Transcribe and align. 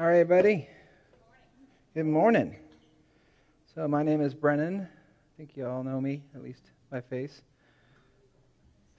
All 0.00 0.06
right, 0.06 0.28
buddy. 0.28 0.68
Good 1.92 2.06
morning. 2.06 2.54
So 3.74 3.88
my 3.88 4.04
name 4.04 4.20
is 4.20 4.32
Brennan. 4.32 4.82
I 4.82 5.36
think 5.36 5.56
you 5.56 5.66
all 5.66 5.82
know 5.82 6.00
me, 6.00 6.22
at 6.36 6.40
least 6.40 6.70
by 6.88 7.00
face. 7.00 7.42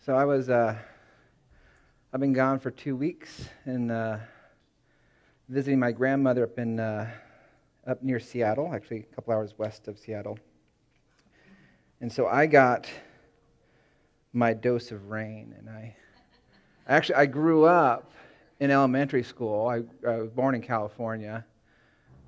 So 0.05 0.13
I 0.13 0.25
was, 0.25 0.49
uh, 0.49 0.75
I've 2.11 2.19
been 2.19 2.33
gone 2.33 2.59
for 2.59 2.69
two 2.69 2.97
weeks 2.97 3.47
and 3.63 3.93
uh, 3.93 4.17
visiting 5.47 5.79
my 5.79 5.93
grandmother 5.93 6.43
up 6.43 6.59
in, 6.59 6.81
uh, 6.81 7.09
up 7.87 8.03
near 8.03 8.19
Seattle, 8.19 8.69
actually 8.73 9.07
a 9.09 9.15
couple 9.15 9.33
hours 9.33 9.53
west 9.57 9.87
of 9.87 9.97
Seattle. 9.97 10.37
And 12.01 12.11
so 12.11 12.27
I 12.27 12.45
got 12.45 12.89
my 14.33 14.53
dose 14.53 14.91
of 14.91 15.09
rain, 15.09 15.55
and 15.57 15.69
I 15.69 15.95
actually 16.89 17.15
I 17.15 17.25
grew 17.25 17.63
up 17.63 18.11
in 18.59 18.71
elementary 18.71 19.23
school. 19.23 19.67
I, 19.67 19.83
I 20.07 20.17
was 20.17 20.31
born 20.31 20.55
in 20.55 20.61
California. 20.61 21.45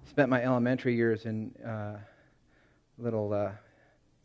Spent 0.09 0.29
my 0.29 0.43
elementary 0.43 0.95
years 0.95 1.25
in 1.25 1.53
uh, 1.65 1.97
little 2.97 3.33
uh, 3.33 3.51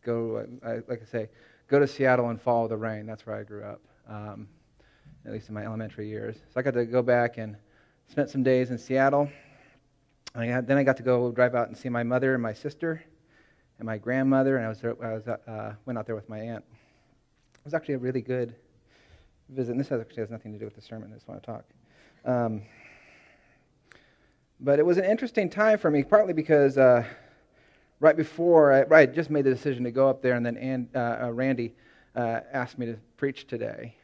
go 0.05 0.47
uh, 0.65 0.77
like 0.89 1.03
I 1.03 1.05
say, 1.05 1.29
go 1.69 1.79
to 1.79 1.87
Seattle 1.87 2.31
and 2.31 2.41
follow 2.41 2.69
the 2.69 2.77
rain. 2.77 3.07
That's 3.07 3.27
where 3.27 3.37
I 3.37 3.43
grew 3.43 3.65
up, 3.65 3.81
um, 4.09 4.49
at 5.25 5.33
least 5.33 5.49
in 5.49 5.55
my 5.55 5.65
elementary 5.65 6.09
years. 6.09 6.37
So 6.37 6.61
I 6.61 6.63
got 6.63 6.75
to 6.75 6.85
go 6.85 7.03
back 7.03 7.39
and 7.39 7.57
spent 8.09 8.31
some 8.31 8.43
days 8.43 8.71
in 8.71 8.79
Seattle. 8.79 9.29
I 10.35 10.47
got, 10.47 10.67
then 10.67 10.79
I 10.79 10.85
got 10.85 10.97
to 10.99 11.03
go 11.03 11.33
drive 11.33 11.55
out 11.55 11.69
and 11.69 11.77
see 11.77 11.89
my 11.89 12.03
mother 12.03 12.35
and 12.35 12.43
my 12.43 12.53
sister 12.53 13.03
and 13.79 13.87
my 13.87 13.99
grandmother, 13.99 14.57
and 14.57 14.67
I 14.67 14.69
was, 14.69 14.85
I 14.85 15.13
was 15.13 15.27
uh, 15.29 15.75
went 15.85 15.99
out 15.99 16.07
there 16.07 16.15
with 16.15 16.29
my 16.29 16.39
aunt. 16.39 16.65
It 17.55 17.65
was 17.65 17.75
actually 17.75 17.95
a 17.95 17.99
really 17.99 18.23
good 18.23 18.55
visit. 19.49 19.73
And 19.73 19.81
this 19.81 19.93
actually 19.93 20.21
has 20.21 20.31
nothing 20.31 20.53
to 20.53 20.59
do 20.59 20.65
with 20.65 20.75
the 20.75 20.83
sermon. 20.83 21.11
I 21.11 21.15
just 21.15 21.29
want 21.29 21.43
to 21.43 21.47
talk. 21.47 21.65
Um, 22.27 22.63
but 24.59 24.81
it 24.81 24.85
was 24.85 24.99
an 24.99 25.05
interesting 25.05 25.49
time 25.49 25.79
for 25.79 25.93
me, 25.93 26.03
partly 26.03 26.33
because 26.33 26.77
uh, 26.77 27.05
right 28.01 28.17
before 28.17 28.73
I, 28.73 28.95
I 28.95 29.07
just 29.07 29.31
made 29.31 29.45
the 29.45 29.51
decision 29.51 29.85
to 29.85 29.93
go 29.93 30.09
up 30.09 30.23
there, 30.23 30.35
and 30.35 30.45
then 30.45 30.57
and, 30.57 30.89
uh, 30.95 31.19
uh, 31.23 31.31
Randy 31.33 31.75
uh, 32.17 32.41
asked 32.53 32.79
me 32.79 32.87
to 32.87 32.97
preach 33.17 33.47
today. 33.47 33.95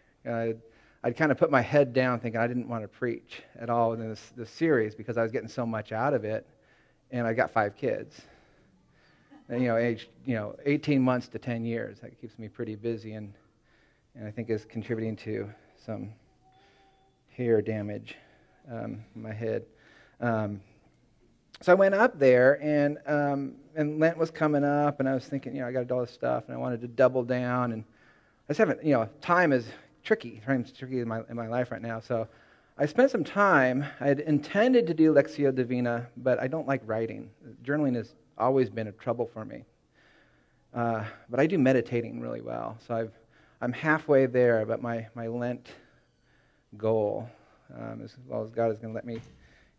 I'd 1.04 1.16
kind 1.16 1.32
of 1.32 1.38
put 1.38 1.50
my 1.50 1.60
head 1.60 1.92
down, 1.92 2.20
thinking 2.20 2.40
I 2.40 2.46
didn't 2.46 2.68
want 2.68 2.84
to 2.84 2.88
preach 2.88 3.42
at 3.58 3.68
all 3.68 3.92
in 3.92 4.08
this, 4.08 4.32
this 4.36 4.50
series 4.50 4.94
because 4.94 5.18
I 5.18 5.22
was 5.22 5.32
getting 5.32 5.48
so 5.48 5.66
much 5.66 5.90
out 5.90 6.14
of 6.14 6.24
it, 6.24 6.46
and 7.10 7.26
I 7.26 7.32
got 7.32 7.50
five 7.50 7.74
kids. 7.76 8.20
And, 9.48 9.60
you 9.60 9.66
know, 9.66 9.76
age 9.76 10.08
you 10.24 10.36
know, 10.36 10.54
18 10.64 11.02
months 11.02 11.26
to 11.28 11.40
10 11.40 11.64
years. 11.64 11.98
That 12.00 12.20
keeps 12.20 12.38
me 12.38 12.46
pretty 12.46 12.76
busy, 12.76 13.14
and 13.14 13.34
and 14.14 14.28
I 14.28 14.30
think 14.30 14.48
is 14.48 14.64
contributing 14.64 15.16
to 15.16 15.50
some 15.84 16.12
hair 17.36 17.62
damage 17.62 18.14
um, 18.70 19.04
my 19.14 19.32
head. 19.32 19.64
Um, 20.20 20.60
so 21.60 21.72
I 21.72 21.74
went 21.74 21.94
up 21.94 22.18
there, 22.18 22.60
and 22.62 22.98
um, 23.06 23.54
and 23.74 23.98
Lent 23.98 24.18
was 24.18 24.30
coming 24.30 24.64
up, 24.64 25.00
and 25.00 25.08
I 25.08 25.14
was 25.14 25.24
thinking, 25.26 25.54
you 25.54 25.62
know, 25.62 25.68
I 25.68 25.72
got 25.72 25.80
to 25.80 25.84
do 25.84 25.94
all 25.94 26.00
this 26.00 26.10
stuff, 26.10 26.44
and 26.46 26.56
I 26.56 26.58
wanted 26.58 26.80
to 26.80 26.88
double 26.88 27.22
down, 27.24 27.72
and 27.72 27.84
I 28.48 28.52
just 28.52 28.58
haven't, 28.58 28.84
you 28.84 28.92
know, 28.92 29.08
time 29.20 29.52
is 29.52 29.66
tricky. 30.02 30.40
Time's 30.44 30.72
tricky 30.72 31.00
in 31.00 31.08
my 31.08 31.22
in 31.28 31.36
my 31.36 31.48
life 31.48 31.70
right 31.70 31.82
now, 31.82 32.00
so. 32.00 32.28
I 32.78 32.86
spent 32.86 33.10
some 33.10 33.22
time. 33.22 33.84
I 34.00 34.08
had 34.08 34.20
intended 34.20 34.86
to 34.86 34.94
do 34.94 35.12
Lectio 35.12 35.54
Divina, 35.54 36.08
but 36.16 36.40
I 36.40 36.48
don't 36.48 36.66
like 36.66 36.80
writing. 36.86 37.28
Journaling 37.62 37.94
has 37.96 38.14
always 38.38 38.70
been 38.70 38.88
a 38.88 38.92
trouble 38.92 39.28
for 39.32 39.44
me. 39.44 39.64
Uh, 40.74 41.04
but 41.28 41.38
I 41.38 41.46
do 41.46 41.58
meditating 41.58 42.20
really 42.20 42.40
well. 42.40 42.78
So 42.86 42.94
I've, 42.94 43.12
I'm 43.60 43.72
halfway 43.72 44.26
there, 44.26 44.64
but 44.64 44.80
my, 44.80 45.06
my 45.14 45.26
Lent 45.26 45.68
goal, 46.78 47.28
um, 47.78 48.00
as 48.02 48.16
well 48.26 48.42
as 48.42 48.50
God 48.50 48.70
is 48.70 48.78
going 48.78 48.92
to 48.92 48.94
let 48.94 49.04
me 49.04 49.20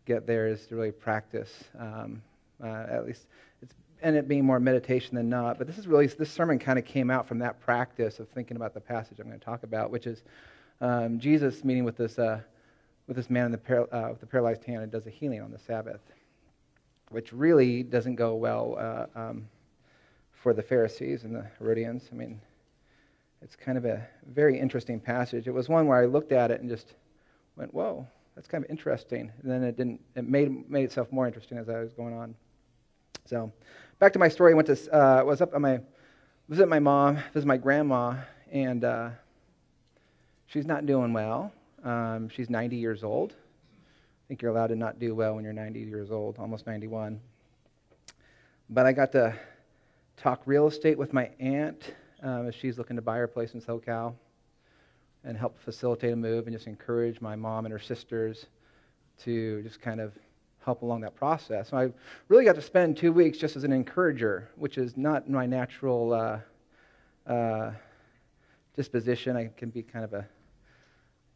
get 0.06 0.26
there, 0.26 0.46
is 0.46 0.66
to 0.66 0.76
really 0.76 0.92
practice. 0.92 1.64
Um, 1.78 2.22
uh, 2.62 2.86
at 2.88 3.06
least 3.06 3.26
it's 3.62 3.74
ended 4.02 4.24
up 4.24 4.28
being 4.28 4.44
more 4.44 4.60
meditation 4.60 5.16
than 5.16 5.28
not. 5.28 5.58
But 5.58 5.66
this 5.66 5.78
is 5.78 5.86
really 5.86 6.06
this 6.06 6.30
sermon 6.30 6.58
kind 6.58 6.78
of 6.78 6.84
came 6.84 7.10
out 7.10 7.26
from 7.26 7.38
that 7.40 7.60
practice 7.60 8.18
of 8.18 8.28
thinking 8.28 8.56
about 8.56 8.74
the 8.74 8.80
passage 8.80 9.18
I'm 9.18 9.26
going 9.26 9.38
to 9.38 9.44
talk 9.44 9.62
about, 9.62 9.90
which 9.90 10.06
is 10.06 10.22
um, 10.80 11.18
Jesus 11.18 11.64
meeting 11.64 11.84
with 11.84 11.96
this 11.96 12.18
uh, 12.18 12.40
with 13.06 13.16
this 13.16 13.30
man 13.30 13.46
in 13.46 13.52
the 13.52 13.58
par- 13.58 13.92
uh, 13.92 14.10
with 14.10 14.20
the 14.20 14.26
paralyzed 14.26 14.64
hand 14.64 14.82
and 14.82 14.92
does 14.92 15.06
a 15.06 15.10
healing 15.10 15.40
on 15.40 15.50
the 15.50 15.58
Sabbath, 15.58 16.00
which 17.10 17.32
really 17.32 17.82
doesn't 17.82 18.16
go 18.16 18.34
well 18.34 18.76
uh, 18.78 19.18
um, 19.18 19.48
for 20.32 20.52
the 20.52 20.62
Pharisees 20.62 21.24
and 21.24 21.34
the 21.34 21.46
Herodians. 21.58 22.08
I 22.12 22.14
mean, 22.14 22.40
it's 23.42 23.56
kind 23.56 23.76
of 23.78 23.84
a 23.84 24.06
very 24.26 24.58
interesting 24.58 25.00
passage. 25.00 25.46
It 25.46 25.52
was 25.52 25.68
one 25.68 25.86
where 25.86 25.98
I 25.98 26.06
looked 26.06 26.32
at 26.32 26.50
it 26.50 26.60
and 26.60 26.68
just 26.68 26.94
went, 27.56 27.72
"Whoa, 27.72 28.06
that's 28.34 28.46
kind 28.46 28.64
of 28.64 28.70
interesting." 28.70 29.30
And 29.42 29.50
then 29.50 29.62
it 29.62 29.76
didn't. 29.76 30.00
It 30.14 30.26
made 30.28 30.68
made 30.70 30.84
itself 30.84 31.10
more 31.12 31.26
interesting 31.26 31.58
as 31.58 31.68
I 31.68 31.80
was 31.80 31.92
going 31.92 32.14
on. 32.14 32.34
So, 33.26 33.52
back 33.98 34.12
to 34.14 34.18
my 34.18 34.28
story. 34.28 34.52
I 34.52 34.54
went 34.54 34.68
to 34.68 34.94
uh, 34.94 35.24
was 35.24 35.40
up 35.40 35.54
on 35.54 35.62
my 35.62 35.80
visit 36.48 36.68
my 36.68 36.78
mom, 36.78 37.18
visit 37.32 37.46
my 37.46 37.56
grandma, 37.56 38.16
and 38.52 38.84
uh, 38.84 39.10
she's 40.46 40.66
not 40.66 40.86
doing 40.86 41.12
well. 41.12 41.52
Um, 41.84 42.28
she's 42.28 42.50
90 42.50 42.76
years 42.76 43.02
old. 43.04 43.32
I 43.32 44.28
think 44.28 44.42
you're 44.42 44.50
allowed 44.50 44.68
to 44.68 44.76
not 44.76 44.98
do 44.98 45.14
well 45.14 45.34
when 45.34 45.44
you're 45.44 45.52
90 45.52 45.80
years 45.80 46.10
old, 46.10 46.38
almost 46.38 46.66
91. 46.66 47.20
But 48.70 48.86
I 48.86 48.92
got 48.92 49.12
to 49.12 49.34
talk 50.16 50.42
real 50.46 50.66
estate 50.66 50.96
with 50.96 51.12
my 51.12 51.30
aunt 51.40 51.92
um, 52.22 52.48
as 52.48 52.54
she's 52.54 52.78
looking 52.78 52.96
to 52.96 53.02
buy 53.02 53.18
her 53.18 53.26
place 53.26 53.52
in 53.52 53.60
SoCal 53.60 54.14
and 55.24 55.36
help 55.36 55.58
facilitate 55.58 56.12
a 56.12 56.16
move 56.16 56.46
and 56.46 56.54
just 56.54 56.66
encourage 56.66 57.20
my 57.20 57.34
mom 57.36 57.64
and 57.64 57.72
her 57.72 57.78
sisters 57.78 58.46
to 59.22 59.62
just 59.62 59.80
kind 59.80 60.00
of 60.00 60.12
help 60.64 60.82
along 60.82 61.00
that 61.02 61.14
process. 61.14 61.70
So 61.70 61.76
I 61.76 61.90
really 62.28 62.44
got 62.44 62.54
to 62.54 62.62
spend 62.62 62.96
two 62.96 63.12
weeks 63.12 63.38
just 63.38 63.56
as 63.56 63.64
an 63.64 63.72
encourager, 63.72 64.48
which 64.56 64.78
is 64.78 64.96
not 64.96 65.28
my 65.28 65.46
natural 65.46 66.12
uh, 66.12 67.30
uh, 67.30 67.72
disposition. 68.76 69.36
I 69.36 69.50
can 69.56 69.70
be 69.70 69.82
kind 69.82 70.04
of 70.04 70.14
a 70.14 70.26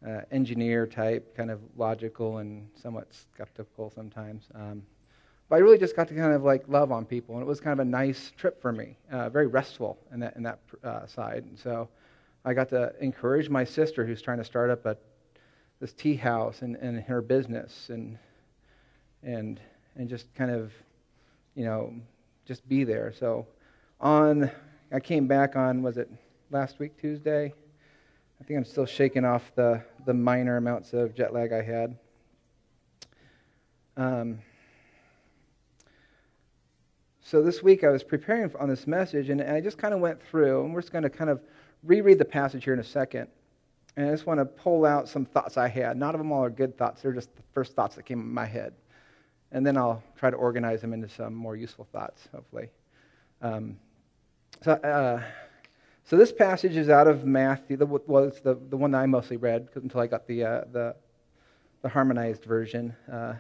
uh, 0.07 0.21
engineer 0.31 0.87
type, 0.87 1.37
kind 1.37 1.51
of 1.51 1.61
logical 1.77 2.39
and 2.39 2.69
somewhat 2.75 3.09
skeptical 3.13 3.91
sometimes. 3.91 4.45
Um, 4.55 4.83
but 5.49 5.57
I 5.57 5.59
really 5.61 5.79
just 5.79 5.97
got 5.97 6.09
to 6.09 6.15
kind 6.15 6.33
of 6.33 6.45
like 6.45 6.65
love 6.69 6.93
on 6.93 7.05
people, 7.05 7.35
and 7.35 7.43
it 7.43 7.47
was 7.47 7.61
kind 7.61 7.73
of 7.73 7.87
a 7.87 7.89
nice 7.89 8.33
trip 8.37 8.61
for 8.61 8.71
me, 8.71 8.97
uh, 9.11 9.31
very 9.31 9.47
restful 9.47 9.99
in 10.13 10.21
that 10.21 10.37
in 10.37 10.43
that 10.43 10.61
uh, 10.85 11.07
side. 11.07 11.45
And 11.45 11.59
so 11.59 11.89
I 12.45 12.55
got 12.55 12.69
to 12.71 12.93
encourage 13.01 13.49
my 13.49 13.65
sister, 13.65 14.07
who's 14.07 14.23
trying 14.23 14.39
to 14.39 14.45
start 14.45 14.71
up 14.71 14.87
a 14.87 14.97
this 15.81 15.93
tea 15.93 16.17
house 16.17 16.63
and, 16.63 16.77
and 16.77 17.01
her 17.03 17.23
business, 17.23 17.89
and 17.91 18.19
and 19.23 19.61
and 19.97 20.09
just 20.09 20.33
kind 20.35 20.51
of, 20.51 20.73
you 21.55 21.65
know, 21.65 21.93
just 22.47 22.69
be 22.69 22.85
there. 22.85 23.13
So 23.13 23.47
on, 24.01 24.51
I 24.93 25.01
came 25.01 25.27
back 25.27 25.57
on 25.57 25.83
was 25.83 25.99
it 25.99 26.11
last 26.51 26.79
week 26.79 26.99
Tuesday? 27.01 27.53
I 28.41 28.45
think 28.45 28.57
I'm 28.57 28.65
still 28.65 28.87
shaking 28.87 29.25
off 29.25 29.51
the, 29.57 29.83
the 30.07 30.15
minor 30.15 30.57
amounts 30.57 30.93
of 30.93 31.15
jet 31.15 31.33
lag 31.33 31.53
I 31.53 31.63
had. 31.63 31.99
Um, 33.97 34.39
so 37.21 37.43
this 37.43 37.63
week 37.63 37.83
I 37.83 37.89
was 37.89 38.05
preparing 38.05 38.51
on 38.61 38.69
this 38.69 38.87
message, 38.87 39.29
and 39.29 39.43
I 39.43 39.61
just 39.61 39.77
kind 39.77 39.93
of 39.93 39.99
went 40.01 40.23
through, 40.23 40.65
and 40.65 40.73
we're 40.73 40.81
just 40.81 40.93
going 40.93 41.03
to 41.03 41.11
kind 41.11 41.29
of 41.29 41.41
reread 41.83 42.19
the 42.19 42.25
passage 42.25 42.65
here 42.65 42.75
in 42.75 42.81
a 42.81 42.85
second. 42.85 43.29
And 43.97 44.09
I 44.09 44.11
just 44.13 44.27
want 44.27 44.39
to 44.39 44.45
pull 44.45 44.85
out 44.85 45.09
some 45.09 45.25
thoughts 45.25 45.57
I 45.57 45.69
had. 45.69 45.97
Not 45.97 46.15
of 46.15 46.21
them 46.21 46.31
all 46.31 46.45
are 46.45 46.51
good 46.51 46.79
thoughts, 46.79 47.03
they're 47.03 47.13
just 47.13 47.35
the 47.35 47.43
first 47.53 47.75
thoughts 47.75 47.97
that 47.97 48.05
came 48.05 48.21
in 48.21 48.33
my 48.33 48.47
head. 48.47 48.75
And 49.51 49.67
then 49.67 49.77
I'll 49.77 50.03
try 50.17 50.31
to 50.31 50.37
organize 50.37 50.81
them 50.83 50.93
into 50.93 51.09
some 51.09 51.35
more 51.35 51.57
useful 51.57 51.87
thoughts, 51.91 52.29
hopefully. 52.33 52.69
Um, 53.41 53.79
so, 54.63 54.73
uh, 54.73 55.23
so 56.05 56.17
this 56.17 56.33
passage 56.33 56.77
is 56.77 56.89
out 56.89 57.07
of 57.07 57.25
Matthew. 57.25 57.77
The, 57.77 57.87
well, 57.87 58.25
it's 58.25 58.41
the, 58.41 58.59
the 58.69 58.77
one 58.77 58.91
that 58.93 58.99
I 58.99 59.07
mostly 59.07 59.37
read 59.37 59.69
until 59.75 60.01
I 60.01 60.07
got 60.07 60.27
the, 60.27 60.45
uh, 60.45 60.61
the, 60.73 60.97
the, 61.83 61.89
harmonized 61.89 62.45
version 62.45 62.95
uh, 63.11 63.35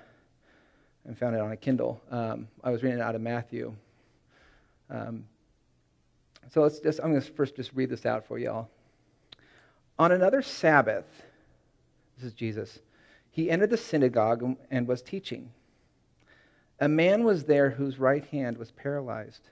and 1.04 1.18
found 1.18 1.34
it 1.34 1.40
on 1.40 1.52
a 1.52 1.56
Kindle. 1.56 2.00
Um, 2.10 2.48
I 2.62 2.70
was 2.70 2.82
reading 2.82 2.98
it 2.98 3.02
out 3.02 3.14
of 3.14 3.20
Matthew. 3.20 3.74
Um, 4.90 5.24
so 6.50 6.62
let's 6.62 6.78
just, 6.78 7.00
I'm 7.00 7.10
going 7.10 7.22
to 7.22 7.32
first 7.32 7.56
just 7.56 7.72
read 7.74 7.90
this 7.90 8.06
out 8.06 8.26
for 8.26 8.38
y'all. 8.38 8.68
On 9.98 10.12
another 10.12 10.42
Sabbath, 10.42 11.06
this 12.16 12.26
is 12.26 12.32
Jesus, 12.32 12.78
he 13.30 13.50
entered 13.50 13.70
the 13.70 13.76
synagogue 13.76 14.56
and 14.70 14.86
was 14.86 15.02
teaching. 15.02 15.50
A 16.80 16.88
man 16.88 17.24
was 17.24 17.44
there 17.44 17.70
whose 17.70 17.98
right 17.98 18.24
hand 18.26 18.56
was 18.56 18.70
paralyzed. 18.70 19.48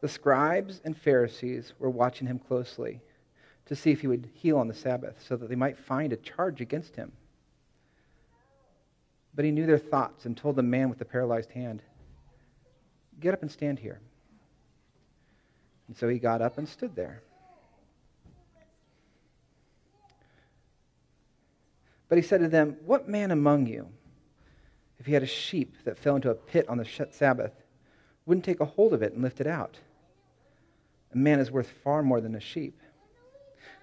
The 0.00 0.08
scribes 0.08 0.80
and 0.84 0.96
Pharisees 0.96 1.72
were 1.78 1.90
watching 1.90 2.26
him 2.26 2.38
closely 2.38 3.00
to 3.66 3.76
see 3.76 3.90
if 3.90 4.00
he 4.00 4.06
would 4.06 4.28
heal 4.34 4.58
on 4.58 4.68
the 4.68 4.74
Sabbath 4.74 5.16
so 5.26 5.36
that 5.36 5.48
they 5.48 5.54
might 5.54 5.78
find 5.78 6.12
a 6.12 6.16
charge 6.16 6.60
against 6.60 6.96
him. 6.96 7.12
But 9.34 9.44
he 9.44 9.50
knew 9.50 9.66
their 9.66 9.78
thoughts 9.78 10.24
and 10.24 10.36
told 10.36 10.56
the 10.56 10.62
man 10.62 10.88
with 10.88 10.98
the 10.98 11.04
paralyzed 11.04 11.52
hand, 11.52 11.82
Get 13.20 13.34
up 13.34 13.42
and 13.42 13.50
stand 13.50 13.78
here. 13.78 14.00
And 15.88 15.96
so 15.96 16.08
he 16.08 16.18
got 16.18 16.42
up 16.42 16.58
and 16.58 16.68
stood 16.68 16.94
there. 16.94 17.22
But 22.08 22.16
he 22.16 22.22
said 22.22 22.40
to 22.40 22.48
them, 22.48 22.76
What 22.86 23.08
man 23.08 23.30
among 23.30 23.66
you, 23.66 23.88
if 24.98 25.06
he 25.06 25.12
had 25.12 25.22
a 25.22 25.26
sheep 25.26 25.74
that 25.84 25.98
fell 25.98 26.16
into 26.16 26.30
a 26.30 26.34
pit 26.34 26.68
on 26.68 26.78
the 26.78 27.06
Sabbath, 27.10 27.52
wouldn't 28.26 28.44
take 28.44 28.60
a 28.60 28.64
hold 28.64 28.92
of 28.92 29.02
it 29.02 29.12
and 29.12 29.22
lift 29.22 29.40
it 29.40 29.46
out? 29.46 29.78
A 31.12 31.16
man 31.16 31.40
is 31.40 31.50
worth 31.50 31.70
far 31.82 32.02
more 32.02 32.20
than 32.20 32.34
a 32.34 32.40
sheep. 32.40 32.80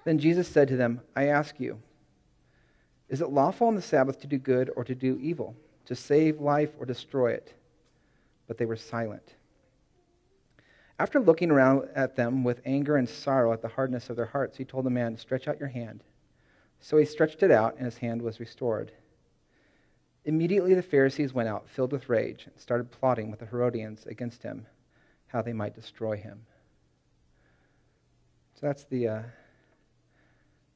Then 0.03 0.19
Jesus 0.19 0.47
said 0.47 0.67
to 0.67 0.77
them, 0.77 1.01
I 1.15 1.25
ask 1.25 1.59
you, 1.59 1.81
is 3.09 3.21
it 3.21 3.29
lawful 3.29 3.67
on 3.67 3.75
the 3.75 3.81
Sabbath 3.81 4.19
to 4.21 4.27
do 4.27 4.37
good 4.37 4.71
or 4.75 4.83
to 4.83 4.95
do 4.95 5.17
evil, 5.21 5.55
to 5.85 5.95
save 5.95 6.41
life 6.41 6.71
or 6.79 6.85
destroy 6.85 7.31
it? 7.31 7.53
But 8.47 8.57
they 8.57 8.65
were 8.65 8.75
silent. 8.75 9.33
After 10.97 11.19
looking 11.19 11.51
around 11.51 11.89
at 11.93 12.15
them 12.15 12.43
with 12.43 12.61
anger 12.65 12.95
and 12.95 13.07
sorrow 13.07 13.51
at 13.51 13.61
the 13.61 13.67
hardness 13.67 14.09
of 14.09 14.15
their 14.15 14.25
hearts, 14.25 14.57
he 14.57 14.63
told 14.63 14.85
the 14.85 14.89
man, 14.89 15.17
Stretch 15.17 15.47
out 15.47 15.59
your 15.59 15.69
hand. 15.69 16.03
So 16.79 16.97
he 16.97 17.05
stretched 17.05 17.43
it 17.43 17.51
out, 17.51 17.75
and 17.77 17.85
his 17.85 17.97
hand 17.97 18.21
was 18.21 18.39
restored. 18.39 18.91
Immediately 20.23 20.73
the 20.73 20.81
Pharisees 20.81 21.33
went 21.33 21.49
out, 21.49 21.67
filled 21.69 21.91
with 21.91 22.09
rage, 22.09 22.45
and 22.45 22.59
started 22.59 22.91
plotting 22.91 23.29
with 23.29 23.39
the 23.39 23.45
Herodians 23.45 24.05
against 24.05 24.41
him, 24.41 24.65
how 25.27 25.41
they 25.41 25.53
might 25.53 25.75
destroy 25.75 26.15
him. 26.15 26.45
So 28.59 28.67
that's 28.67 28.85
the, 28.85 29.07
uh, 29.07 29.23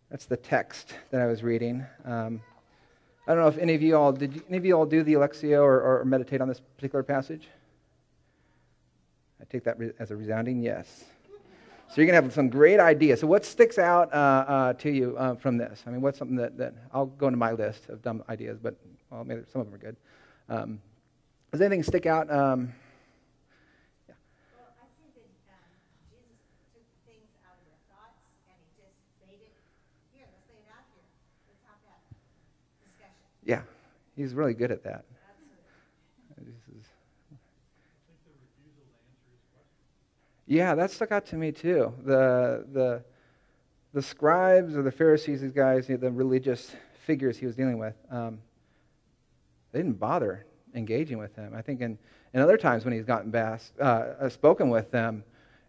that's 0.10 0.25
the 0.25 0.38
text 0.38 0.94
that 1.12 1.22
I 1.22 1.27
was 1.27 1.44
reading. 1.44 1.86
Um, 2.04 2.42
I 3.25 3.33
don't 3.33 3.44
know 3.44 3.48
if 3.48 3.57
any 3.57 3.74
of 3.74 3.81
you 3.81 3.95
all 3.95 4.12
did. 4.12 4.44
Any 4.50 4.57
of 4.57 4.65
you 4.65 4.74
all 4.75 4.86
do 4.86 5.04
the 5.04 5.13
Lectio 5.13 5.62
or, 5.62 6.01
or 6.01 6.04
meditate 6.04 6.42
on 6.42 6.48
this 6.48 6.60
particular 6.60 7.04
passage? 7.04 7.48
I 9.41 9.45
take 9.50 9.63
that 9.63 9.77
as 10.00 10.12
a 10.12 10.15
resounding 10.15 10.62
yes. 10.62 11.06
So 11.89 11.95
you're 12.01 12.06
going 12.06 12.21
to 12.21 12.24
have 12.24 12.33
some 12.33 12.50
great 12.50 12.80
ideas. 12.80 13.19
So 13.19 13.25
what 13.25 13.44
sticks 13.44 13.80
out 13.80 14.13
uh, 14.13 14.18
uh, 14.18 14.74
to 14.74 14.91
you 14.91 15.18
uh, 15.18 15.36
from 15.36 15.57
this? 15.57 15.83
I 15.88 15.89
mean, 15.89 16.01
what's 16.01 16.19
something 16.19 16.38
that, 16.38 16.56
that 16.57 16.75
I'll 16.94 17.07
go 17.07 17.27
into 17.27 17.39
my 17.39 17.51
list 17.51 17.89
of 17.89 18.03
dumb 18.03 18.24
ideas, 18.30 18.59
but 18.62 18.75
well, 19.09 19.24
maybe 19.24 19.41
some 19.51 19.62
of 19.62 19.68
them 19.68 19.74
are 19.74 19.80
good. 19.80 19.95
Um, 20.50 20.81
does 21.51 21.62
anything 21.62 21.81
stick 21.81 22.06
out? 22.06 22.30
Um, 22.30 22.74
yeah. 24.07 24.13
Well, 24.53 24.69
I 24.77 24.86
think 25.01 25.18
that 25.18 25.65
um, 25.65 25.81
Jesus 26.13 26.38
took 26.77 26.86
things 27.09 27.25
out 27.41 27.57
of 27.57 27.65
their 27.65 27.81
thoughts 27.89 28.21
and 28.45 28.57
he 28.62 28.69
just 28.77 29.01
laid 29.25 29.41
it 29.41 29.53
here. 30.13 30.30
Let's 30.30 30.45
lay 30.53 30.62
it 30.62 30.69
out 30.69 30.86
here. 30.94 31.09
Let's 31.50 31.65
have 31.65 31.81
that 31.89 32.06
discussion. 32.86 33.25
Yeah, 33.50 33.65
he's 34.15 34.36
really 34.36 34.53
good 34.53 34.69
at 34.69 34.83
that. 34.83 35.06
Yeah, 40.50 40.74
that 40.74 40.90
stuck 40.90 41.12
out 41.12 41.28
to 41.28 41.36
me 41.36 41.51
too. 41.51 41.94
The 42.04 42.66
the 42.74 43.04
the 43.94 44.01
scribes 44.01 44.75
or 44.75 44.81
the 44.81 44.92
Pharisees, 44.92 45.42
these 45.42 45.51
guys, 45.51 45.88
you 45.88 45.96
know, 45.96 46.01
the 46.01 46.12
religious 46.12 46.75
figures 47.06 47.38
he 47.38 47.46
was 47.46 47.56
dealing 47.56 47.78
with, 47.78 47.94
um, 48.10 48.40
they 49.72 49.78
didn't 49.80 50.00
bother 50.00 50.48
engaging 50.74 51.19
with 51.19 51.36
him. 51.36 51.54
I 51.56 51.62
think 51.62 51.81
in, 51.81 52.00
in 52.34 52.42
other 52.42 52.57
times 52.57 52.84
when 52.84 52.94
he's 52.96 53.06
gotten 53.06 53.30
bass, 53.30 53.74
uh, 53.80 53.84
uh, 53.84 54.30
spoken 54.30 54.69
with 54.69 54.90
them, 54.92 55.24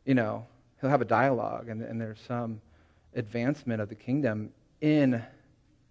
you 0.05 0.15
know, 0.15 0.47
he'll 0.81 0.91
have 0.91 1.01
a 1.01 1.07
dialogue 1.07 1.69
and, 1.69 1.83
and 1.83 2.01
there's 2.01 2.21
some 2.27 2.61
advancement 3.15 3.81
of 3.81 3.89
the 3.89 3.95
kingdom 3.95 4.51
in 4.81 5.23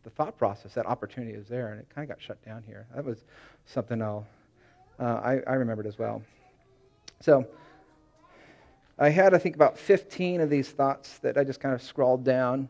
the 0.04 0.10
thought 0.10 0.38
process. 0.38 0.74
That 0.74 0.86
opportunity 0.86 1.34
is 1.34 1.48
there, 1.48 1.70
and 1.70 1.80
it 1.80 1.88
kind 1.94 2.10
of 2.10 2.16
got 2.16 2.24
shut 2.24 2.44
down 2.44 2.64
here. 2.66 2.88
That 2.96 3.06
was 3.06 3.24
something 3.66 4.02
I'll, 4.02 4.26
uh, 5.00 5.22
I, 5.24 5.42
I 5.48 5.54
remembered 5.54 5.88
as 5.88 5.98
well. 5.98 6.22
So, 7.22 7.48
I 9.02 9.10
had, 9.10 9.34
I 9.34 9.38
think, 9.38 9.56
about 9.56 9.78
15 9.78 10.42
of 10.42 10.50
these 10.50 10.70
thoughts 10.70 11.20
that 11.20 11.38
I 11.38 11.46
just 11.46 11.62
kind 11.62 11.74
of 11.74 11.82
scrawled 11.82 12.26
down 12.26 12.68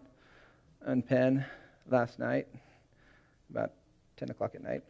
on 0.86 1.02
pen 1.02 1.44
last 1.90 2.20
night, 2.20 2.48
about 3.50 3.72
10 4.18 4.30
o'clock 4.30 4.54
at 4.54 4.62
night. 4.62 4.84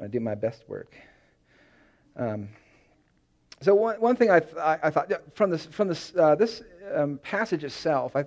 To 0.00 0.08
do 0.08 0.18
my 0.18 0.34
best 0.34 0.68
work. 0.68 0.96
Um, 2.16 2.48
so 3.60 3.74
one, 3.74 4.00
one 4.00 4.16
thing 4.16 4.30
I, 4.30 4.40
th- 4.40 4.56
I, 4.56 4.90
thought 4.90 5.12
from 5.34 5.50
this, 5.50 5.66
from 5.66 5.88
this, 5.88 6.12
uh, 6.16 6.34
this 6.34 6.62
um, 6.94 7.18
passage 7.22 7.62
itself, 7.62 8.14
I, 8.14 8.24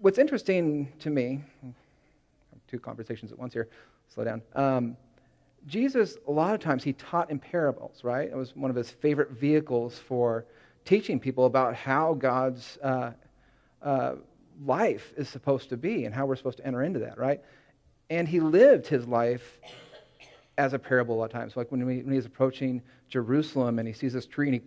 what's 0.00 0.18
interesting 0.18 0.92
to 1.00 1.10
me, 1.10 1.42
two 2.68 2.78
conversations 2.78 3.30
at 3.32 3.38
once 3.38 3.52
here, 3.52 3.68
slow 4.08 4.24
down. 4.24 4.42
Um, 4.54 4.96
Jesus, 5.66 6.16
a 6.28 6.30
lot 6.30 6.54
of 6.54 6.60
times, 6.60 6.84
he 6.84 6.92
taught 6.92 7.30
in 7.30 7.40
parables, 7.40 8.04
right? 8.04 8.28
It 8.28 8.36
was 8.36 8.54
one 8.54 8.70
of 8.70 8.76
his 8.76 8.90
favorite 8.90 9.30
vehicles 9.30 9.98
for 9.98 10.44
teaching 10.86 11.20
people 11.20 11.44
about 11.44 11.74
how 11.74 12.14
God's 12.14 12.78
uh, 12.82 13.10
uh, 13.82 14.14
life 14.64 15.12
is 15.16 15.28
supposed 15.28 15.68
to 15.68 15.76
be 15.76 16.06
and 16.06 16.14
how 16.14 16.24
we're 16.24 16.36
supposed 16.36 16.58
to 16.58 16.66
enter 16.66 16.82
into 16.82 17.00
that, 17.00 17.18
right? 17.18 17.42
And 18.08 18.26
he 18.26 18.40
lived 18.40 18.86
his 18.86 19.06
life 19.06 19.60
as 20.56 20.72
a 20.72 20.78
parable 20.78 21.16
a 21.16 21.18
lot 21.18 21.24
of 21.26 21.32
times. 21.32 21.56
Like 21.56 21.70
when, 21.70 21.84
we, 21.84 22.02
when 22.02 22.14
he's 22.14 22.24
approaching 22.24 22.80
Jerusalem 23.08 23.78
and 23.78 23.86
he 23.86 23.92
sees 23.92 24.12
this 24.12 24.26
tree 24.26 24.48
and 24.48 24.54
he, 24.54 24.62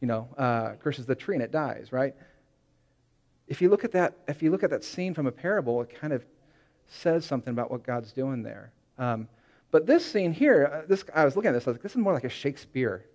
you 0.00 0.06
know, 0.06 0.28
uh, 0.36 0.74
curses 0.80 1.06
the 1.06 1.14
tree 1.14 1.34
and 1.34 1.42
it 1.42 1.50
dies, 1.50 1.88
right? 1.90 2.14
If 3.48 3.62
you 3.62 3.70
look 3.70 3.84
at 3.84 3.92
that, 3.92 4.14
if 4.28 4.42
you 4.42 4.50
look 4.50 4.62
at 4.62 4.70
that 4.70 4.84
scene 4.84 5.14
from 5.14 5.26
a 5.26 5.32
parable, 5.32 5.80
it 5.80 5.98
kind 5.98 6.12
of 6.12 6.24
says 6.86 7.24
something 7.24 7.50
about 7.50 7.70
what 7.70 7.82
God's 7.82 8.12
doing 8.12 8.42
there. 8.42 8.72
Um, 8.98 9.26
but 9.70 9.86
this 9.86 10.04
scene 10.04 10.32
here, 10.32 10.70
uh, 10.72 10.86
this 10.86 11.02
I 11.14 11.24
was 11.24 11.34
looking 11.34 11.48
at 11.48 11.52
this, 11.52 11.66
I 11.66 11.70
was 11.70 11.76
like, 11.76 11.82
this 11.82 11.92
is 11.92 11.98
more 11.98 12.12
like 12.12 12.24
a 12.24 12.28
Shakespeare 12.28 13.06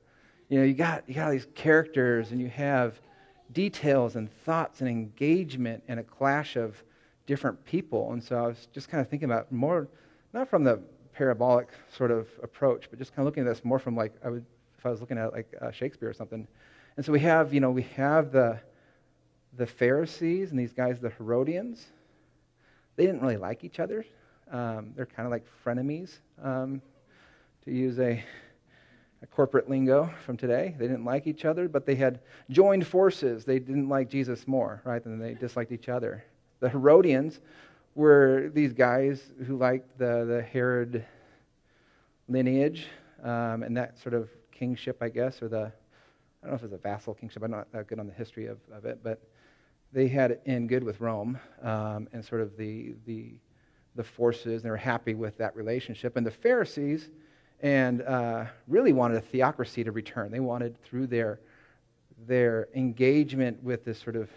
you 0.54 0.60
know, 0.60 0.66
you 0.66 0.76
got, 0.76 1.04
you 1.08 1.16
got 1.16 1.32
these 1.32 1.48
characters 1.56 2.30
and 2.30 2.40
you 2.40 2.48
have 2.48 3.00
details 3.54 4.18
and 4.18 4.32
thoughts 4.46 4.82
and 4.82 4.88
engagement 4.88 5.82
and 5.88 6.00
a 6.00 6.04
clash 6.04 6.56
of 6.58 6.76
different 7.26 7.66
people. 7.66 8.14
And 8.14 8.24
so 8.24 8.36
I 8.36 8.46
was 8.50 8.68
just 8.72 8.88
kind 8.88 9.02
of 9.02 9.10
thinking 9.10 9.32
about 9.32 9.52
more, 9.52 9.88
not 10.32 10.48
from 10.48 10.64
the 10.64 10.80
parabolic 11.12 11.70
sort 11.98 12.12
of 12.12 12.28
approach, 12.44 12.88
but 12.92 13.00
just 13.00 13.16
kind 13.16 13.22
of 13.22 13.32
looking 13.32 13.48
at 13.48 13.50
this 13.50 13.66
more 13.66 13.80
from 13.80 13.96
like, 13.96 14.14
I 14.24 14.30
would, 14.30 14.46
if 14.78 14.86
I 14.86 14.92
was 14.92 15.02
looking 15.02 15.18
at 15.18 15.34
like 15.34 15.52
uh, 15.60 15.72
Shakespeare 15.72 16.10
or 16.10 16.14
something. 16.14 16.48
And 16.98 17.04
so 17.04 17.12
we 17.12 17.20
have, 17.22 17.52
you 17.52 17.60
know, 17.60 17.72
we 17.72 17.88
have 17.96 18.32
the, 18.32 18.60
the 19.58 19.66
Pharisees 19.66 20.52
and 20.52 20.60
these 20.60 20.72
guys, 20.72 21.00
the 21.00 21.10
Herodians. 21.10 21.88
They 22.96 23.08
didn't 23.08 23.22
really 23.22 23.38
like 23.38 23.64
each 23.64 23.80
other. 23.80 24.06
Um, 24.52 24.94
they're 24.96 25.08
kind 25.08 25.26
of 25.26 25.32
like 25.32 25.48
frenemies, 25.66 26.20
um, 26.44 26.80
to 27.66 27.72
use 27.72 27.98
a 27.98 28.24
corporate 29.28 29.70
lingo 29.70 30.10
from 30.26 30.38
today. 30.38 30.76
They 30.78 30.88
didn't 30.88 31.06
like 31.06 31.28
each 31.28 31.46
other, 31.46 31.68
but 31.68 31.86
they 31.86 31.96
had 31.96 32.20
joined 32.50 32.86
forces. 32.86 33.46
They 33.46 33.60
didn't 33.60 33.90
like 33.90 34.10
Jesus 34.10 34.48
more, 34.48 34.82
right, 34.86 35.04
than 35.04 35.20
they 35.20 35.34
disliked 35.34 35.72
each 35.72 35.90
other. 35.90 36.24
The 36.60 36.70
Herodians 36.70 37.40
were 37.96 38.50
these 38.54 38.74
guys 38.74 39.22
who 39.46 39.58
liked 39.58 39.98
the, 39.98 40.26
the 40.26 40.42
Herod 40.42 41.06
lineage 42.28 42.88
um, 43.24 43.64
and 43.64 43.76
that 43.78 44.00
sort 44.00 44.16
of 44.16 44.30
kingship, 44.52 44.98
I 45.02 45.10
guess, 45.10 45.42
or 45.42 45.48
the, 45.48 45.72
I 46.42 46.48
don't 46.48 46.52
know 46.52 46.56
if 46.56 46.64
it 46.64 46.72
was 46.72 46.74
a 46.74 46.78
vassal 46.78 47.14
kingship. 47.14 47.44
I'm 47.44 47.52
not 47.52 47.72
that 47.72 47.88
good 47.88 48.00
on 48.00 48.08
the 48.08 48.14
history 48.14 48.48
of, 48.48 48.58
of 48.72 48.86
it, 48.86 49.00
but 49.04 49.22
they 49.92 50.08
had 50.08 50.32
it 50.32 50.42
in 50.46 50.68
good 50.68 50.84
with 50.84 51.00
Rome 51.00 51.40
um, 51.62 52.08
and 52.14 52.26
sort 52.26 52.42
of 52.42 52.58
the, 52.58 52.96
the, 53.06 53.34
the 53.96 54.04
forces, 54.04 54.56
and 54.56 54.64
they 54.64 54.70
were 54.70 54.78
happy 54.78 55.14
with 55.14 55.38
that 55.38 55.56
relationship. 55.56 56.18
And 56.18 56.26
the 56.26 56.32
Pharisees, 56.32 57.10
and 57.64 58.02
uh, 58.02 58.46
really 58.68 58.92
wanted 58.92 59.18
a 59.18 59.22
theocracy 59.22 59.86
to 59.86 59.92
return. 59.92 60.30
They 60.32 60.42
wanted, 60.42 60.76
through 60.84 61.08
their, 61.08 61.40
their 62.28 62.68
engagement 62.76 63.64
with 63.64 63.86
this 63.86 63.98
sort 63.98 64.18
of, 64.18 64.30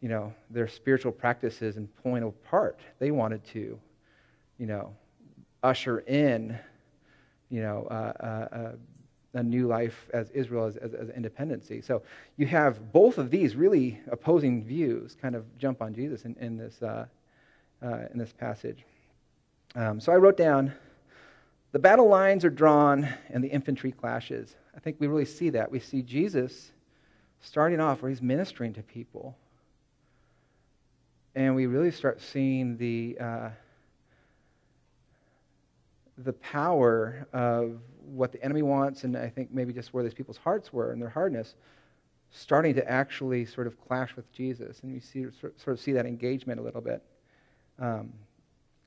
you 0.00 0.08
know, 0.08 0.32
their 0.48 0.68
spiritual 0.68 1.10
practices 1.10 1.76
and 1.76 1.94
point 1.96 2.24
apart, 2.24 2.78
they 3.00 3.10
wanted 3.10 3.44
to, 3.46 3.78
you 4.58 4.66
know, 4.66 4.94
usher 5.64 5.98
in, 6.00 6.56
you 7.50 7.60
know, 7.60 7.86
uh, 7.90 8.54
uh 8.54 8.72
a 9.34 9.42
new 9.42 9.66
life 9.66 10.08
as 10.14 10.30
Israel 10.30 10.64
as, 10.64 10.78
as, 10.78 10.94
as 10.94 11.10
independency. 11.10 11.82
So 11.82 12.00
you 12.38 12.46
have 12.46 12.90
both 12.90 13.18
of 13.18 13.30
these 13.30 13.54
really 13.54 14.00
opposing 14.10 14.64
views 14.64 15.14
kind 15.20 15.34
of 15.34 15.44
jump 15.58 15.82
on 15.82 15.94
Jesus 15.94 16.24
in, 16.24 16.34
in 16.40 16.56
this, 16.56 16.80
uh, 16.82 17.04
uh, 17.82 17.98
in 18.14 18.18
this 18.18 18.32
passage. 18.32 18.84
Um, 19.74 20.00
so 20.00 20.10
I 20.10 20.16
wrote 20.16 20.38
down 20.38 20.72
the 21.72 21.78
battle 21.78 22.08
lines 22.08 22.44
are 22.44 22.50
drawn 22.50 23.08
and 23.30 23.42
the 23.42 23.48
infantry 23.48 23.92
clashes. 23.92 24.54
I 24.74 24.80
think 24.80 24.96
we 24.98 25.06
really 25.06 25.24
see 25.24 25.50
that. 25.50 25.70
We 25.70 25.80
see 25.80 26.02
Jesus 26.02 26.72
starting 27.40 27.80
off 27.80 28.02
where 28.02 28.10
he's 28.10 28.22
ministering 28.22 28.72
to 28.74 28.82
people. 28.82 29.36
And 31.34 31.54
we 31.54 31.66
really 31.66 31.90
start 31.90 32.20
seeing 32.20 32.76
the, 32.78 33.18
uh, 33.20 33.48
the 36.18 36.32
power 36.32 37.26
of 37.32 37.78
what 38.06 38.32
the 38.32 38.42
enemy 38.42 38.62
wants, 38.62 39.04
and 39.04 39.16
I 39.16 39.28
think 39.28 39.52
maybe 39.52 39.72
just 39.72 39.92
where 39.92 40.02
these 40.02 40.14
people's 40.14 40.38
hearts 40.38 40.72
were 40.72 40.92
and 40.92 41.02
their 41.02 41.10
hardness, 41.10 41.56
starting 42.30 42.74
to 42.74 42.90
actually 42.90 43.44
sort 43.44 43.66
of 43.66 43.78
clash 43.86 44.16
with 44.16 44.30
Jesus. 44.32 44.80
And 44.82 44.92
we 44.94 45.00
see, 45.00 45.26
sort 45.40 45.68
of 45.68 45.80
see 45.80 45.92
that 45.92 46.06
engagement 46.06 46.58
a 46.58 46.62
little 46.62 46.80
bit. 46.80 47.02
Um, 47.78 48.12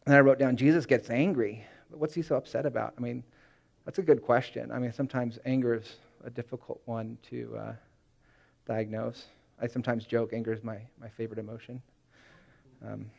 and 0.06 0.16
I 0.16 0.22
wrote 0.22 0.40
down 0.40 0.58
Jesus 0.58 0.86
gets 0.88 1.10
angry 1.10 1.64
what's 1.92 2.14
he 2.14 2.22
so 2.22 2.36
upset 2.36 2.66
about? 2.66 2.94
I 2.98 3.02
mean, 3.02 3.24
that's 3.86 4.00
a 4.00 4.04
good 4.04 4.22
question. 4.22 4.72
I 4.72 4.80
mean, 4.80 4.92
sometimes 4.92 5.40
anger 5.46 5.76
is 5.76 5.98
a 6.24 6.30
difficult 6.30 6.82
one 6.86 7.18
to 7.30 7.58
uh, 7.58 7.74
diagnose. 8.68 9.26
I 9.62 9.68
sometimes 9.68 10.06
joke 10.06 10.32
anger 10.34 10.54
is 10.54 10.64
my, 10.64 10.78
my 11.00 11.10
favorite 11.10 11.40
emotion. 11.40 11.82
Um, 12.86 13.10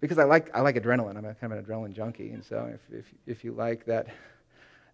because 0.00 0.18
I 0.18 0.24
like 0.24 0.54
I 0.54 0.60
like 0.60 0.76
adrenaline. 0.76 1.16
I'm 1.16 1.24
a 1.24 1.34
kind 1.34 1.52
of 1.52 1.58
an 1.58 1.64
adrenaline 1.64 1.92
junkie, 1.92 2.30
and 2.30 2.44
so 2.44 2.70
if 2.72 2.80
if 2.92 3.04
if 3.26 3.44
you 3.44 3.52
like 3.52 3.84
that 3.86 4.06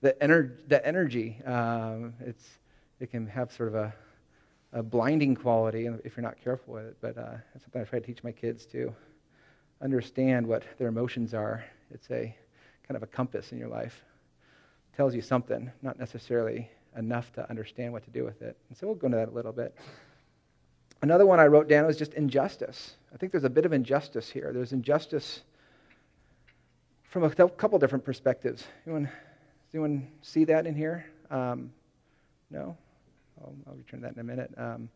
that 0.01 0.19
ener- 0.21 0.53
that 0.69 0.83
energy, 0.87 1.43
um, 1.45 2.15
it's 2.21 2.59
it 3.01 3.11
can 3.11 3.27
have 3.27 3.53
sort 3.53 3.69
of 3.69 3.75
a 3.75 3.95
a 4.73 4.83
blinding 4.83 5.35
quality 5.35 5.89
if 6.05 6.17
you're 6.17 6.25
not 6.25 6.37
careful 6.43 6.75
with 6.75 6.85
it. 6.87 6.97
But 7.01 7.17
uh, 7.19 7.37
that's 7.53 7.65
something 7.65 7.83
I 7.83 7.85
try 7.85 8.01
to 8.01 8.07
teach 8.07 8.25
my 8.25 8.33
kids 8.33 8.67
to 8.67 8.95
understand 9.83 10.47
what 10.47 10.65
their 10.79 10.89
emotions 10.89 11.35
are. 11.35 11.65
It's 11.91 12.11
a 12.11 12.35
kind 12.87 12.97
of 12.97 13.03
a 13.03 13.07
compass 13.07 13.53
in 13.53 13.59
your 13.59 13.69
life. 13.69 14.03
It 14.93 14.97
tells 14.97 15.15
you 15.15 15.23
something, 15.23 15.71
not 15.83 15.99
necessarily 15.99 16.69
enough 16.97 17.33
to 17.33 17.49
understand 17.51 17.93
what 17.93 18.05
to 18.05 18.11
do 18.11 18.25
with 18.25 18.43
it. 18.43 18.57
And 18.69 18.79
so 18.79 18.87
we'll 18.87 18.97
go 18.97 19.07
into 19.07 19.19
that 19.19 19.29
a 19.29 19.33
little 19.33 19.53
bit. 19.53 19.75
Another 21.03 21.27
one 21.27 21.41
I 21.41 21.47
wrote 21.47 21.69
down 21.69 21.87
was 21.87 21.97
just 21.97 22.15
injustice. 22.15 22.95
I 23.13 23.17
think 23.17 23.33
there's 23.33 23.45
a 23.45 23.51
bit 23.51 23.67
of 23.67 23.73
injustice 23.73 24.31
here. 24.31 24.53
There's 24.53 24.73
injustice 24.73 25.43
from 27.11 27.25
a 27.25 27.31
couple 27.31 27.79
different 27.79 28.05
perspectives. 28.05 28.65
Anyone, 28.87 29.05
does 29.05 29.75
anyone 29.75 30.09
see 30.23 30.45
that 30.45 30.67
in 30.67 30.75
here? 30.75 31.05
Um, 31.31 31.73
no? 32.51 32.77
I'll, 33.41 33.55
I'll, 33.67 33.75
return 33.75 34.01
that 34.03 34.15
in 34.15 34.21
a 34.21 34.25
minute. 34.25 34.53
Um, 34.57 34.89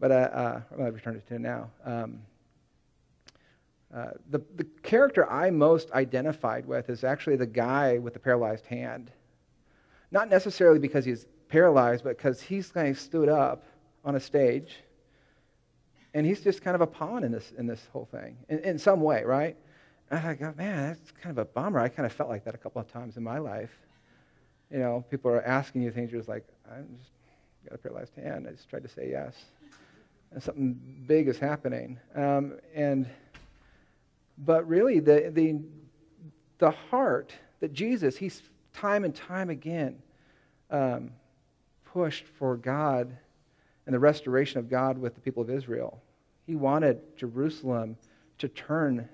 but 0.00 0.10
uh, 0.10 0.14
uh, 0.14 0.60
to 0.76 0.92
return 0.92 1.16
it 1.16 1.26
to 1.28 1.38
now. 1.38 1.70
Um, 1.84 2.20
uh, 3.94 4.10
the, 4.30 4.40
the 4.56 4.64
character 4.82 5.30
I 5.30 5.50
most 5.50 5.90
identified 5.92 6.66
with 6.66 6.90
is 6.90 7.04
actually 7.04 7.36
the 7.36 7.46
guy 7.46 7.98
with 7.98 8.12
the 8.12 8.20
paralyzed 8.20 8.66
hand. 8.66 9.10
Not 10.10 10.28
necessarily 10.28 10.78
because 10.78 11.04
he's 11.04 11.26
paralyzed, 11.48 12.04
but 12.04 12.16
because 12.16 12.40
he's 12.40 12.70
kind 12.70 12.88
of 12.88 12.98
stood 12.98 13.28
up 13.28 13.64
on 14.04 14.14
a 14.14 14.20
stage 14.20 14.76
and 16.14 16.26
he's 16.26 16.40
just 16.40 16.62
kind 16.62 16.74
of 16.74 16.80
a 16.80 16.86
pawn 16.86 17.24
in 17.24 17.32
this, 17.32 17.52
in 17.56 17.66
this 17.66 17.86
whole 17.92 18.08
thing 18.10 18.36
in, 18.48 18.58
in 18.60 18.78
some 18.78 19.00
way, 19.00 19.22
right? 19.24 19.56
And 20.10 20.26
I 20.26 20.34
go, 20.34 20.54
man, 20.56 20.88
that's 20.88 21.10
kind 21.12 21.30
of 21.30 21.38
a 21.38 21.44
bummer. 21.44 21.80
I 21.80 21.88
kind 21.88 22.06
of 22.06 22.12
felt 22.12 22.28
like 22.28 22.44
that 22.44 22.54
a 22.54 22.58
couple 22.58 22.80
of 22.80 22.90
times 22.90 23.16
in 23.16 23.22
my 23.22 23.38
life. 23.38 23.70
You 24.70 24.78
know, 24.78 25.04
people 25.10 25.30
are 25.30 25.42
asking 25.42 25.82
you 25.82 25.90
things, 25.90 26.10
you're 26.10 26.20
just 26.20 26.28
like, 26.28 26.46
I'm 26.70 26.88
just 26.98 27.10
got 27.68 27.74
a 27.74 27.78
paralyzed 27.78 28.14
hand. 28.16 28.46
I 28.48 28.52
just 28.52 28.68
tried 28.68 28.82
to 28.82 28.88
say 28.88 29.10
yes. 29.10 29.34
And 30.30 30.42
something 30.42 30.78
big 31.06 31.28
is 31.28 31.38
happening. 31.38 31.98
Um, 32.14 32.58
and 32.74 33.06
but 34.38 34.68
really, 34.68 35.00
the, 35.00 35.30
the, 35.32 35.60
the 36.58 36.70
heart 36.70 37.32
that 37.60 37.72
Jesus, 37.72 38.16
he's 38.16 38.42
time 38.72 39.04
and 39.04 39.14
time 39.14 39.50
again 39.50 40.00
um, 40.70 41.10
pushed 41.84 42.24
for 42.38 42.56
God 42.56 43.16
and 43.86 43.94
the 43.94 43.98
restoration 43.98 44.58
of 44.58 44.68
God 44.68 44.98
with 44.98 45.14
the 45.14 45.20
people 45.20 45.42
of 45.42 45.50
Israel. 45.50 46.00
He 46.46 46.54
wanted 46.54 47.00
Jerusalem 47.16 47.96
to 48.38 48.48
turn 48.48 49.08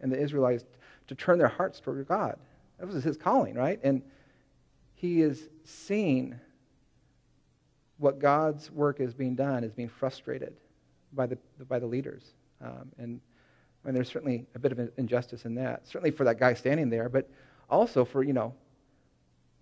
and 0.00 0.12
the 0.12 0.18
Israelites 0.18 0.64
to 1.08 1.14
turn 1.14 1.38
their 1.38 1.48
hearts 1.48 1.80
toward 1.80 2.06
God. 2.06 2.38
That 2.78 2.86
was 2.86 3.02
his 3.02 3.16
calling, 3.16 3.54
right? 3.54 3.80
And 3.82 4.02
he 4.94 5.22
is 5.22 5.48
seeing 5.64 6.38
what 7.96 8.20
God's 8.20 8.70
work 8.70 9.00
is 9.00 9.14
being 9.14 9.34
done 9.34 9.64
is 9.64 9.72
being 9.72 9.88
frustrated 9.88 10.54
by 11.12 11.26
the, 11.26 11.38
by 11.68 11.78
the 11.78 11.86
leaders. 11.86 12.22
Um, 12.62 12.92
and 12.98 13.20
and 13.88 13.96
there's 13.96 14.10
certainly 14.10 14.44
a 14.54 14.58
bit 14.58 14.70
of 14.70 14.90
injustice 14.98 15.46
in 15.46 15.54
that. 15.54 15.88
Certainly 15.88 16.10
for 16.10 16.24
that 16.24 16.38
guy 16.38 16.52
standing 16.52 16.90
there, 16.90 17.08
but 17.08 17.26
also 17.70 18.04
for, 18.04 18.22
you 18.22 18.34
know, 18.34 18.52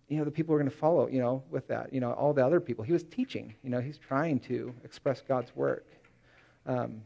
you 0.08 0.18
know, 0.18 0.24
the 0.24 0.32
people 0.32 0.50
who 0.52 0.56
are 0.56 0.58
going 0.58 0.70
to 0.70 0.76
follow, 0.76 1.06
you 1.06 1.20
know, 1.20 1.44
with 1.48 1.68
that, 1.68 1.92
you 1.92 2.00
know, 2.00 2.10
all 2.12 2.32
the 2.32 2.44
other 2.44 2.58
people. 2.58 2.84
He 2.84 2.92
was 2.92 3.04
teaching, 3.04 3.54
you 3.62 3.70
know, 3.70 3.80
he's 3.80 3.98
trying 3.98 4.40
to 4.40 4.74
express 4.82 5.22
God's 5.22 5.54
work. 5.54 5.86
Um, 6.66 7.02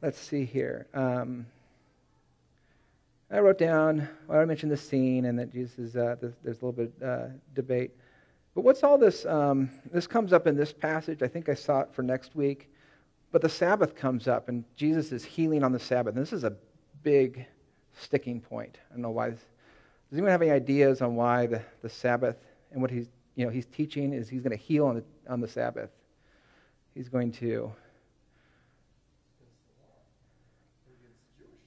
let's 0.00 0.20
see 0.20 0.44
here. 0.44 0.86
Um, 0.94 1.44
I 3.32 3.40
wrote 3.40 3.58
down, 3.58 4.08
well, 4.28 4.38
I 4.38 4.44
mentioned 4.44 4.70
the 4.70 4.76
scene 4.76 5.24
and 5.24 5.36
that 5.40 5.52
Jesus 5.52 5.76
is, 5.76 5.96
uh, 5.96 6.14
there's, 6.20 6.34
there's, 6.44 6.62
a 6.62 6.64
little 6.64 6.72
bit 6.72 6.92
uh, 7.04 7.26
debate. 7.56 7.90
But 8.54 8.60
what's 8.62 8.84
all 8.84 8.96
this? 8.96 9.26
Um, 9.26 9.70
this 9.92 10.06
comes 10.06 10.32
up 10.32 10.46
in 10.46 10.56
this 10.56 10.72
passage. 10.72 11.20
I 11.24 11.26
think 11.26 11.48
I 11.48 11.54
saw 11.54 11.80
it 11.80 11.88
for 11.92 12.04
next 12.04 12.36
week. 12.36 12.70
But 13.30 13.42
the 13.42 13.48
Sabbath 13.48 13.94
comes 13.94 14.26
up, 14.26 14.48
and 14.48 14.64
Jesus 14.76 15.12
is 15.12 15.24
healing 15.24 15.62
on 15.62 15.72
the 15.72 15.78
Sabbath. 15.78 16.14
And 16.14 16.22
this 16.22 16.32
is 16.32 16.44
a 16.44 16.56
big 17.02 17.46
sticking 17.98 18.40
point. 18.40 18.78
I 18.90 18.94
don't 18.94 19.02
know 19.02 19.10
why. 19.10 19.30
Does 19.30 19.38
anyone 20.12 20.30
have 20.30 20.42
any 20.42 20.50
ideas 20.50 21.02
on 21.02 21.14
why 21.14 21.46
the, 21.46 21.62
the 21.82 21.88
Sabbath 21.88 22.36
and 22.72 22.80
what 22.80 22.90
he's, 22.90 23.08
you 23.34 23.44
know, 23.44 23.50
he's 23.50 23.66
teaching 23.66 24.12
is 24.12 24.28
he's 24.28 24.40
going 24.40 24.56
to 24.56 24.62
heal 24.62 24.86
on 24.86 24.96
the, 24.96 25.04
on 25.30 25.40
the 25.40 25.48
Sabbath? 25.48 25.90
He's 26.94 27.08
going 27.08 27.32
to. 27.32 27.70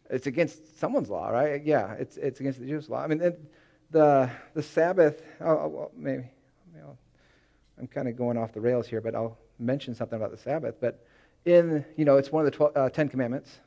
It's 0.09 0.27
against 0.27 0.79
someone's 0.79 1.09
law, 1.09 1.29
right? 1.29 1.63
Yeah, 1.63 1.93
it's, 1.93 2.17
it's 2.17 2.39
against 2.41 2.59
the 2.59 2.65
Jewish 2.65 2.89
law. 2.89 3.01
I 3.01 3.07
mean, 3.07 3.19
the, 3.91 4.29
the 4.53 4.63
Sabbath, 4.63 5.21
well, 5.39 5.91
maybe, 5.95 6.23
maybe 6.73 6.85
I'm 7.79 7.87
kind 7.87 8.07
of 8.07 8.17
going 8.17 8.37
off 8.37 8.51
the 8.51 8.59
rails 8.59 8.87
here, 8.87 8.99
but 8.99 9.15
I'll 9.15 9.37
mention 9.57 9.95
something 9.95 10.17
about 10.17 10.31
the 10.31 10.37
Sabbath. 10.37 10.75
But 10.81 11.05
in, 11.45 11.85
you 11.97 12.05
know, 12.05 12.17
it's 12.17 12.31
one 12.31 12.45
of 12.45 12.51
the 12.51 12.55
12, 12.57 12.77
uh, 12.77 12.89
Ten 12.89 13.09
Commandments. 13.09 13.59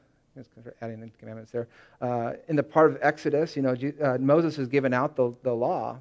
Adding 0.81 1.01
in 1.01 1.13
commandments 1.21 1.53
there. 1.53 1.69
Uh, 2.01 2.33
in 2.49 2.57
the 2.57 2.63
part 2.63 2.91
of 2.91 2.99
Exodus, 3.01 3.55
you 3.55 3.63
know, 3.63 3.77
uh, 4.03 4.19
Moses 4.19 4.57
has 4.57 4.67
given 4.67 4.93
out 4.93 5.15
the, 5.15 5.33
the 5.45 5.53
law, 5.53 5.97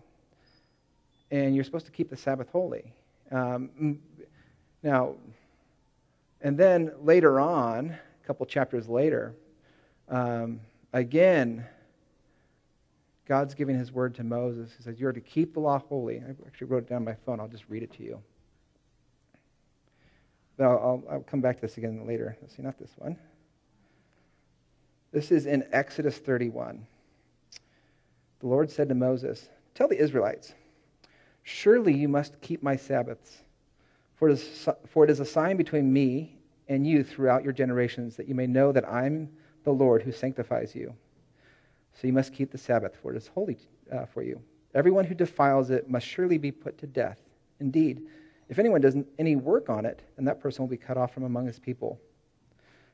and 1.30 1.54
you're 1.54 1.64
supposed 1.64 1.86
to 1.86 1.92
keep 1.92 2.10
the 2.10 2.18
Sabbath 2.18 2.50
holy. 2.52 2.92
Um, 3.32 4.00
now, 4.82 5.14
and 6.42 6.58
then 6.58 6.92
later 7.04 7.40
on, 7.40 7.92
a 7.92 8.28
couple 8.28 8.46
chapters 8.48 8.90
later, 8.90 9.36
um, 10.10 10.60
again, 10.94 11.66
God's 13.28 13.54
giving 13.54 13.78
his 13.78 13.92
word 13.92 14.16
to 14.16 14.24
Moses. 14.24 14.72
He 14.76 14.84
says, 14.84 15.00
You're 15.00 15.14
to 15.14 15.22
keep 15.22 15.54
the 15.54 15.60
law 15.60 15.80
holy. 15.80 16.18
I 16.18 16.32
actually 16.46 16.68
wrote 16.68 16.84
it 16.84 16.90
down 16.90 16.98
on 16.98 17.06
my 17.06 17.16
phone. 17.26 17.40
I'll 17.40 17.48
just 17.48 17.66
read 17.70 17.84
it 17.84 17.94
to 17.94 18.04
you. 18.04 18.20
But 20.58 20.66
I'll, 20.66 20.78
I'll, 20.78 21.04
I'll 21.12 21.22
come 21.22 21.42
back 21.42 21.56
to 21.56 21.62
this 21.62 21.78
again 21.78 22.06
later. 22.06 22.38
Let's 22.42 22.56
see, 22.56 22.62
not 22.62 22.78
this 22.78 22.92
one. 22.98 23.18
This 25.12 25.32
is 25.32 25.46
in 25.46 25.64
Exodus 25.72 26.18
31. 26.18 26.86
The 28.40 28.48
Lord 28.48 28.70
said 28.70 28.90
to 28.90 28.96
Moses, 28.96 29.48
Tell 29.74 29.88
the 29.88 30.00
Israelites, 30.00 30.54
surely 31.44 31.94
you 31.94 32.08
must 32.08 32.40
keep 32.42 32.62
my 32.62 32.76
Sabbaths, 32.76 33.44
for 34.16 34.30
it, 34.30 34.34
is, 34.34 34.70
for 34.88 35.04
it 35.04 35.10
is 35.10 35.20
a 35.20 35.26
sign 35.26 35.58
between 35.58 35.92
me 35.92 36.36
and 36.68 36.86
you 36.86 37.04
throughout 37.04 37.44
your 37.44 37.54
generations, 37.54 38.16
that 38.16 38.28
you 38.28 38.36
may 38.36 38.48
know 38.48 38.72
that 38.72 38.88
I'm 38.88 39.30
the 39.64 39.72
Lord 39.72 40.02
who 40.02 40.12
sanctifies 40.12 40.76
you. 40.76 40.94
So 41.94 42.08
you 42.08 42.14
must 42.14 42.34
keep 42.34 42.52
the 42.52 42.58
Sabbath, 42.58 42.96
for 43.02 43.14
it 43.14 43.18
is 43.18 43.28
holy 43.28 43.58
uh, 43.92 44.06
for 44.06 44.24
you. 44.24 44.42
Everyone 44.74 45.06
who 45.06 45.14
defiles 45.14 45.70
it 45.70 45.90
must 45.90 46.08
surely 46.08 46.38
be 46.38 46.52
put 46.52 46.78
to 46.80 46.88
death. 46.88 47.20
Indeed, 47.60 48.08
if 48.54 48.60
anyone 48.60 48.82
does 48.82 48.96
any 49.18 49.36
work 49.36 49.68
on 49.68 49.84
it, 49.84 50.04
then 50.16 50.26
that 50.26 50.40
person 50.40 50.62
will 50.62 50.70
be 50.70 50.78
cut 50.78 50.96
off 50.96 51.12
from 51.12 51.24
among 51.24 51.48
his 51.48 51.58
people. 51.58 52.00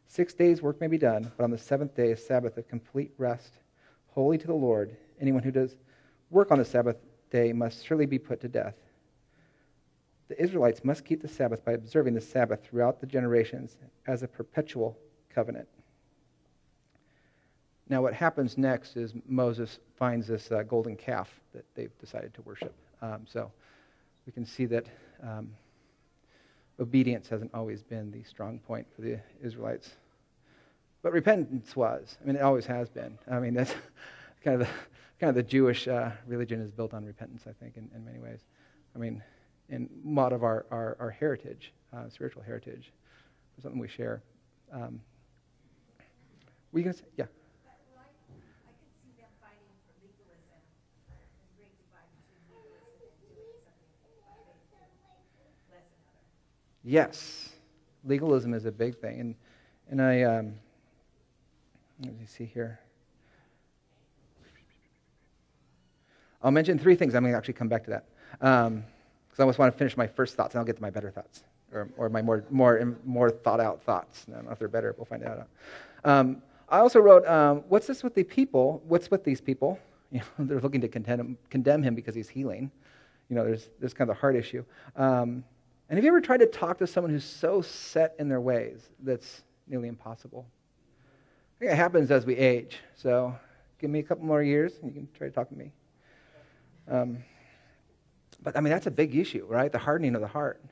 Six 0.08 0.34
days' 0.34 0.62
work 0.62 0.80
may 0.80 0.88
be 0.88 0.98
done, 0.98 1.30
but 1.36 1.44
on 1.44 1.52
the 1.52 1.58
seventh 1.58 1.94
day, 1.94 2.14
a 2.14 2.18
Sabbath 2.18 2.58
of 2.58 2.70
complete 2.70 3.12
rest, 3.18 3.56
holy 4.08 4.38
to 4.38 4.48
the 4.48 4.54
Lord. 4.54 4.96
Anyone 5.20 5.44
who 5.44 5.52
does 5.52 5.76
work 6.30 6.52
on 6.52 6.60
the 6.60 6.64
Sabbath 6.64 6.96
day 7.30 7.52
must 7.52 7.86
surely 7.86 8.06
be 8.06 8.18
put 8.18 8.40
to 8.40 8.48
death. 8.48 8.76
The 10.30 10.42
Israelites 10.42 10.86
must 10.86 11.04
keep 11.04 11.22
the 11.22 11.28
Sabbath 11.28 11.66
by 11.66 11.74
observing 11.74 12.14
the 12.14 12.22
Sabbath 12.22 12.64
throughout 12.64 13.02
the 13.02 13.08
generations 13.08 13.76
as 14.08 14.24
a 14.24 14.30
perpetual 14.30 14.98
covenant. 15.30 15.68
Now, 17.90 18.02
what 18.02 18.14
happens 18.14 18.58
next 18.58 18.96
is 18.96 19.12
Moses 19.28 19.80
finds 19.98 20.26
this 20.26 20.54
uh, 20.54 20.64
golden 20.64 20.96
calf 20.96 21.30
that 21.54 21.66
they've 21.76 22.00
decided 22.00 22.34
to 22.36 22.42
worship. 22.44 22.74
Um, 23.02 23.26
so 23.28 23.52
we 24.26 24.32
can 24.32 24.46
see 24.46 24.66
that 24.68 24.86
um, 25.24 25.50
obedience 26.80 27.28
hasn't 27.30 27.52
always 27.54 27.84
been 27.84 28.12
the 28.12 28.24
strong 28.24 28.60
point 28.60 28.88
for 28.96 29.02
the 29.02 29.20
Israelites. 29.42 29.92
But 31.02 31.14
repentance 31.14 31.76
was. 31.76 32.18
I 32.22 32.26
mean, 32.26 32.36
it 32.36 32.42
always 32.42 32.66
has 32.66 32.90
been. 32.90 33.18
I 33.30 33.40
mean, 33.40 33.54
that's 33.54 33.74
kind 34.44 34.62
of 34.62 34.68
the, 34.68 34.74
kind 35.20 35.30
of 35.30 35.36
the 35.36 35.44
Jewish 35.44 35.88
uh, 35.88 36.12
religion 36.28 36.62
is 36.62 36.72
built 36.72 36.94
on 36.94 37.06
repentance, 37.06 37.44
I 37.48 37.54
think, 37.54 37.78
in, 37.78 37.90
in 37.96 38.06
many 38.06 38.20
ways. 38.20 38.40
I 38.96 39.00
mean, 39.00 39.24
in 39.70 39.90
a 40.06 40.10
lot 40.10 40.34
of 40.34 40.44
our, 40.44 40.66
our, 40.72 40.98
our 41.00 41.10
heritage, 41.10 41.74
uh, 41.94 42.10
spiritual 42.10 42.44
heritage, 42.44 42.92
something 43.62 43.80
we 43.80 43.88
share. 43.88 44.22
Um, 44.72 45.02
were 46.72 46.80
you 46.80 46.84
going 46.86 46.94
to 46.94 47.00
say? 47.00 47.06
Yeah. 47.18 47.26
Yes, 56.84 57.50
legalism 58.06 58.54
is 58.54 58.66
a 58.66 58.72
big 58.72 58.98
thing. 58.98 59.20
And, 59.20 59.36
and 59.90 60.02
I, 60.02 60.24
um, 60.24 60.54
let 62.04 62.18
me 62.18 62.26
see 62.26 62.46
here. 62.46 62.80
I'll 66.42 66.52
mention 66.52 66.80
three 66.80 66.96
things. 66.96 67.16
I'm 67.16 67.24
going 67.24 67.34
to 67.34 67.38
actually 67.38 67.56
come 67.56 67.68
back 67.68 67.84
to 67.86 67.90
that. 67.90 68.06
Because 68.40 68.68
um, 68.68 68.84
I 69.38 69.42
almost 69.42 69.60
want 69.60 69.74
to 69.74 69.78
finish 69.78 69.98
my 69.98 70.08
first 70.08 70.36
thoughts, 70.36 70.56
and 70.56 70.60
I'll 70.60 70.66
get 70.66 70.78
to 70.78 70.82
my 70.82 70.90
better 70.90 71.12
thoughts. 71.12 71.44
or, 71.74 71.90
or 71.98 72.10
my 72.10 72.22
more, 72.22 72.46
more, 72.50 72.98
more 73.06 73.30
thought 73.30 73.60
out 73.60 73.82
thoughts. 73.84 74.26
I 74.30 74.36
don't 74.36 74.46
know 74.46 74.52
if 74.52 74.60
they're 74.60 74.68
better. 74.68 74.96
We'll 74.98 75.06
find 75.06 75.24
out. 75.24 75.48
Um, 76.04 76.42
I 76.70 76.80
also 76.80 77.00
wrote, 77.00 77.28
um, 77.28 77.64
what's 77.68 77.88
this 77.88 78.04
with 78.04 78.16
the 78.16 78.24
people? 78.24 78.82
What's 78.88 79.12
with 79.12 79.24
these 79.24 79.42
people? 79.42 79.80
You 80.12 80.22
know, 80.40 80.46
they're 80.46 80.60
looking 80.60 80.82
to 80.82 80.88
condemn 80.88 81.20
him, 81.20 81.38
condemn 81.52 81.84
him 81.84 81.94
because 81.94 82.16
he's 82.16 82.28
healing. 82.30 82.72
You 83.30 83.36
know, 83.36 83.46
there's, 83.46 83.70
there's 83.80 83.94
kind 83.94 84.10
of 84.10 84.18
a 84.18 84.20
heart 84.20 84.36
issue. 84.36 84.66
Um, 84.96 85.44
and 85.90 85.98
have 85.98 86.04
you 86.04 86.10
ever 86.12 86.22
tried 86.22 86.38
to 86.38 86.46
talk 86.46 86.78
to 86.78 86.88
someone 86.88 87.12
who's 87.12 87.26
so 87.26 87.62
set 87.62 88.16
in 88.20 88.30
their 88.30 88.42
ways 88.42 88.90
that's 89.02 89.42
nearly 89.68 89.88
impossible? 89.88 90.46
I 91.56 91.60
think 91.60 91.72
it 91.72 91.76
happens 91.76 92.12
as 92.12 92.26
we 92.28 92.36
age. 92.36 92.78
So 92.96 93.36
give 93.80 93.90
me 93.90 94.00
a 94.00 94.04
couple 94.04 94.24
more 94.24 94.44
years 94.44 94.74
and 94.82 94.94
you 94.94 94.94
can 94.94 95.10
try 95.18 95.28
to 95.28 95.34
talk 95.34 95.50
to 95.50 95.56
me. 95.56 95.72
Um, 96.88 97.24
but 98.42 98.56
I 98.56 98.62
mean, 98.62 98.72
that's 98.72 98.88
a 98.88 98.92
big 98.92 99.16
issue, 99.16 99.46
right? 99.48 99.72
The 99.72 99.80
hardening 99.80 100.14
of 100.14 100.22
the 100.22 100.28
heart. 100.28 100.64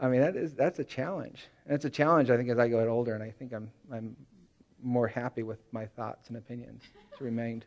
I 0.00 0.08
mean, 0.08 0.22
that 0.22 0.34
is, 0.34 0.54
that's 0.54 0.78
a 0.78 0.84
challenge. 0.84 1.40
And 1.66 1.74
it's 1.74 1.84
a 1.84 1.90
challenge, 1.90 2.30
I 2.30 2.36
think, 2.36 2.48
as 2.48 2.58
I 2.58 2.68
get 2.68 2.88
older, 2.88 3.14
and 3.14 3.22
I 3.22 3.30
think 3.30 3.52
I'm, 3.52 3.70
I'm 3.92 4.16
more 4.82 5.06
happy 5.06 5.42
with 5.42 5.60
my 5.70 5.86
thoughts 5.86 6.28
and 6.28 6.36
opinions 6.36 6.82
to 7.18 7.24
remain 7.24 7.62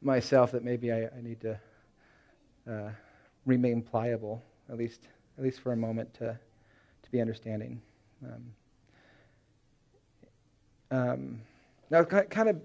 myself 0.00 0.52
that 0.52 0.64
maybe 0.64 0.90
I, 0.90 1.04
I 1.04 1.20
need 1.22 1.40
to 1.42 1.60
uh, 2.68 2.90
remain 3.46 3.82
pliable, 3.82 4.42
at 4.70 4.76
least, 4.76 5.00
at 5.38 5.44
least 5.44 5.60
for 5.60 5.72
a 5.72 5.76
moment, 5.76 6.12
to, 6.14 6.38
to 7.02 7.10
be 7.10 7.20
understanding. 7.20 7.80
Um, 8.24 8.54
um, 10.90 11.40
now, 11.90 12.04
kind 12.04 12.48
of 12.48 12.60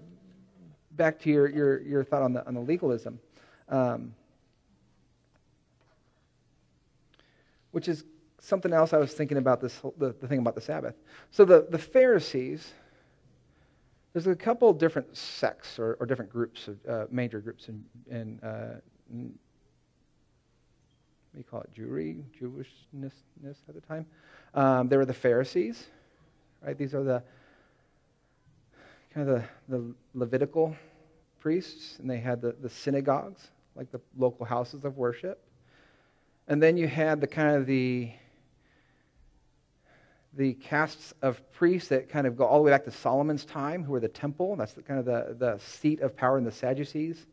back 0.92 1.18
to 1.20 1.30
your, 1.30 1.48
your, 1.48 1.80
your 1.82 2.04
thought 2.04 2.22
on 2.22 2.32
the, 2.32 2.46
on 2.46 2.54
the 2.54 2.60
legalism, 2.60 3.18
um, 3.68 4.14
which 7.70 7.88
is 7.88 8.04
something 8.40 8.72
else 8.72 8.92
I 8.92 8.98
was 8.98 9.12
thinking 9.12 9.38
about 9.38 9.60
this, 9.60 9.80
the, 9.98 10.14
the 10.20 10.28
thing 10.28 10.38
about 10.38 10.54
the 10.54 10.60
Sabbath. 10.60 10.94
So 11.30 11.44
the, 11.44 11.66
the 11.70 11.78
Pharisees, 11.78 12.72
there's 14.12 14.26
a 14.26 14.34
couple 14.34 14.72
different 14.72 15.16
sects 15.16 15.78
or, 15.78 15.96
or 16.00 16.06
different 16.06 16.30
groups, 16.30 16.68
of, 16.68 16.86
uh, 16.86 17.06
major 17.10 17.40
groups 17.40 17.68
in, 17.68 17.84
in, 18.10 18.40
uh, 18.40 18.80
in 19.10 19.34
we 21.36 21.42
call 21.42 21.60
it 21.60 21.70
Jewry, 21.74 22.22
Jewishness 22.40 23.12
at 23.68 23.74
the 23.74 23.80
time. 23.80 24.06
Um, 24.54 24.88
there 24.88 24.98
were 24.98 25.06
the 25.06 25.14
Pharisees, 25.14 25.86
right? 26.64 26.76
These 26.76 26.94
are 26.94 27.04
the 27.04 27.22
kind 29.14 29.28
of 29.28 29.42
the, 29.68 29.76
the 29.76 29.94
Levitical 30.14 30.76
priests, 31.40 31.98
and 31.98 32.10
they 32.10 32.18
had 32.18 32.40
the, 32.40 32.54
the 32.60 32.68
synagogues, 32.68 33.48
like 33.76 33.90
the 33.92 34.00
local 34.16 34.46
houses 34.46 34.84
of 34.84 34.96
worship. 34.96 35.42
And 36.48 36.62
then 36.62 36.76
you 36.76 36.88
had 36.88 37.20
the 37.20 37.26
kind 37.26 37.56
of 37.56 37.66
the 37.66 38.10
the 40.34 40.54
castes 40.54 41.12
of 41.20 41.40
priests 41.52 41.88
that 41.88 42.08
kind 42.08 42.26
of 42.26 42.36
go 42.36 42.44
all 42.44 42.58
the 42.58 42.62
way 42.62 42.70
back 42.70 42.84
to 42.84 42.90
Solomon's 42.90 43.44
time, 43.44 43.82
who 43.82 43.90
were 43.90 43.98
the 43.98 44.08
temple. 44.08 44.54
That's 44.56 44.72
the, 44.72 44.82
kind 44.82 45.00
of 45.00 45.06
the, 45.06 45.34
the 45.36 45.58
seat 45.58 46.00
of 46.00 46.16
power 46.16 46.38
in 46.38 46.44
the 46.44 46.52
Sadducees, 46.52 47.26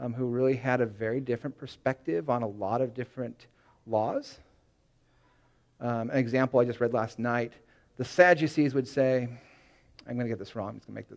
um, 0.00 0.12
who 0.12 0.26
really 0.26 0.56
had 0.56 0.80
a 0.80 0.86
very 0.86 1.20
different 1.20 1.56
perspective 1.56 2.30
on 2.30 2.42
a 2.42 2.48
lot 2.48 2.80
of 2.80 2.94
different 2.94 3.46
laws. 3.86 4.38
Um, 5.80 6.10
an 6.10 6.18
example 6.18 6.60
I 6.60 6.64
just 6.64 6.80
read 6.80 6.92
last 6.92 7.18
night 7.18 7.52
the 7.96 8.04
Sadducees 8.04 8.74
would 8.74 8.88
say, 8.88 9.28
I'm 10.06 10.14
going 10.14 10.26
to 10.26 10.28
get 10.28 10.38
this 10.38 10.56
wrong. 10.56 10.70
I'm 10.70 10.74
just 10.76 10.86
going 10.86 10.94
to 10.94 11.00
make 11.00 11.08
the, 11.08 11.16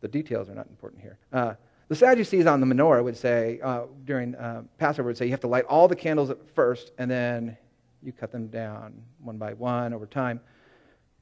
the 0.00 0.08
details 0.08 0.48
are 0.48 0.54
not 0.54 0.66
important 0.68 1.02
here. 1.02 1.18
Uh, 1.32 1.54
the 1.88 1.96
Sadducees 1.96 2.46
on 2.46 2.60
the 2.60 2.66
menorah 2.66 3.02
would 3.02 3.16
say, 3.16 3.58
uh, 3.62 3.84
during 4.04 4.34
uh, 4.34 4.62
Passover, 4.76 5.08
would 5.08 5.16
say, 5.16 5.24
you 5.24 5.30
have 5.30 5.40
to 5.40 5.48
light 5.48 5.64
all 5.64 5.88
the 5.88 5.96
candles 5.96 6.28
at 6.28 6.36
first, 6.54 6.92
and 6.98 7.10
then 7.10 7.56
you 8.02 8.12
cut 8.12 8.30
them 8.30 8.48
down 8.48 9.02
one 9.22 9.38
by 9.38 9.54
one 9.54 9.94
over 9.94 10.06
time. 10.06 10.40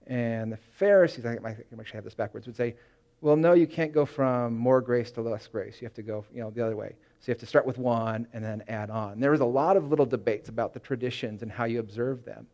And 0.09 0.53
the 0.53 0.59
Pharisees, 0.79 1.25
I 1.25 1.35
think 1.35 1.47
I 1.47 1.51
actually 1.51 1.97
have 1.97 2.05
this 2.05 2.15
backwards, 2.15 2.47
would 2.47 2.57
say, 2.57 2.75
well, 3.21 3.37
no, 3.37 3.55
you 3.55 3.67
can't 3.67 3.93
go 3.93 4.05
from 4.05 4.57
more 4.57 4.81
grace 4.81 5.11
to 5.13 5.23
less 5.23 5.47
grace. 5.47 5.81
You 5.81 5.87
have 5.87 5.95
to 5.95 6.03
go, 6.03 6.25
you 6.33 6.41
know, 6.41 6.51
the 6.51 6.65
other 6.65 6.77
way. 6.77 6.95
So 7.21 7.31
you 7.31 7.33
have 7.33 7.41
to 7.41 7.47
start 7.47 7.67
with 7.67 7.79
one 7.79 8.27
and 8.33 8.45
then 8.45 8.63
add 8.69 8.91
on. 8.91 9.21
There 9.21 9.31
was 9.31 9.41
a 9.41 9.47
lot 9.47 9.77
of 9.77 9.89
little 9.89 10.07
debates 10.07 10.49
about 10.49 10.75
the 10.75 10.81
traditions 10.81 11.43
and 11.43 11.51
how 11.51 11.65
you 11.65 11.81
observe 11.81 12.25
them. 12.25 12.47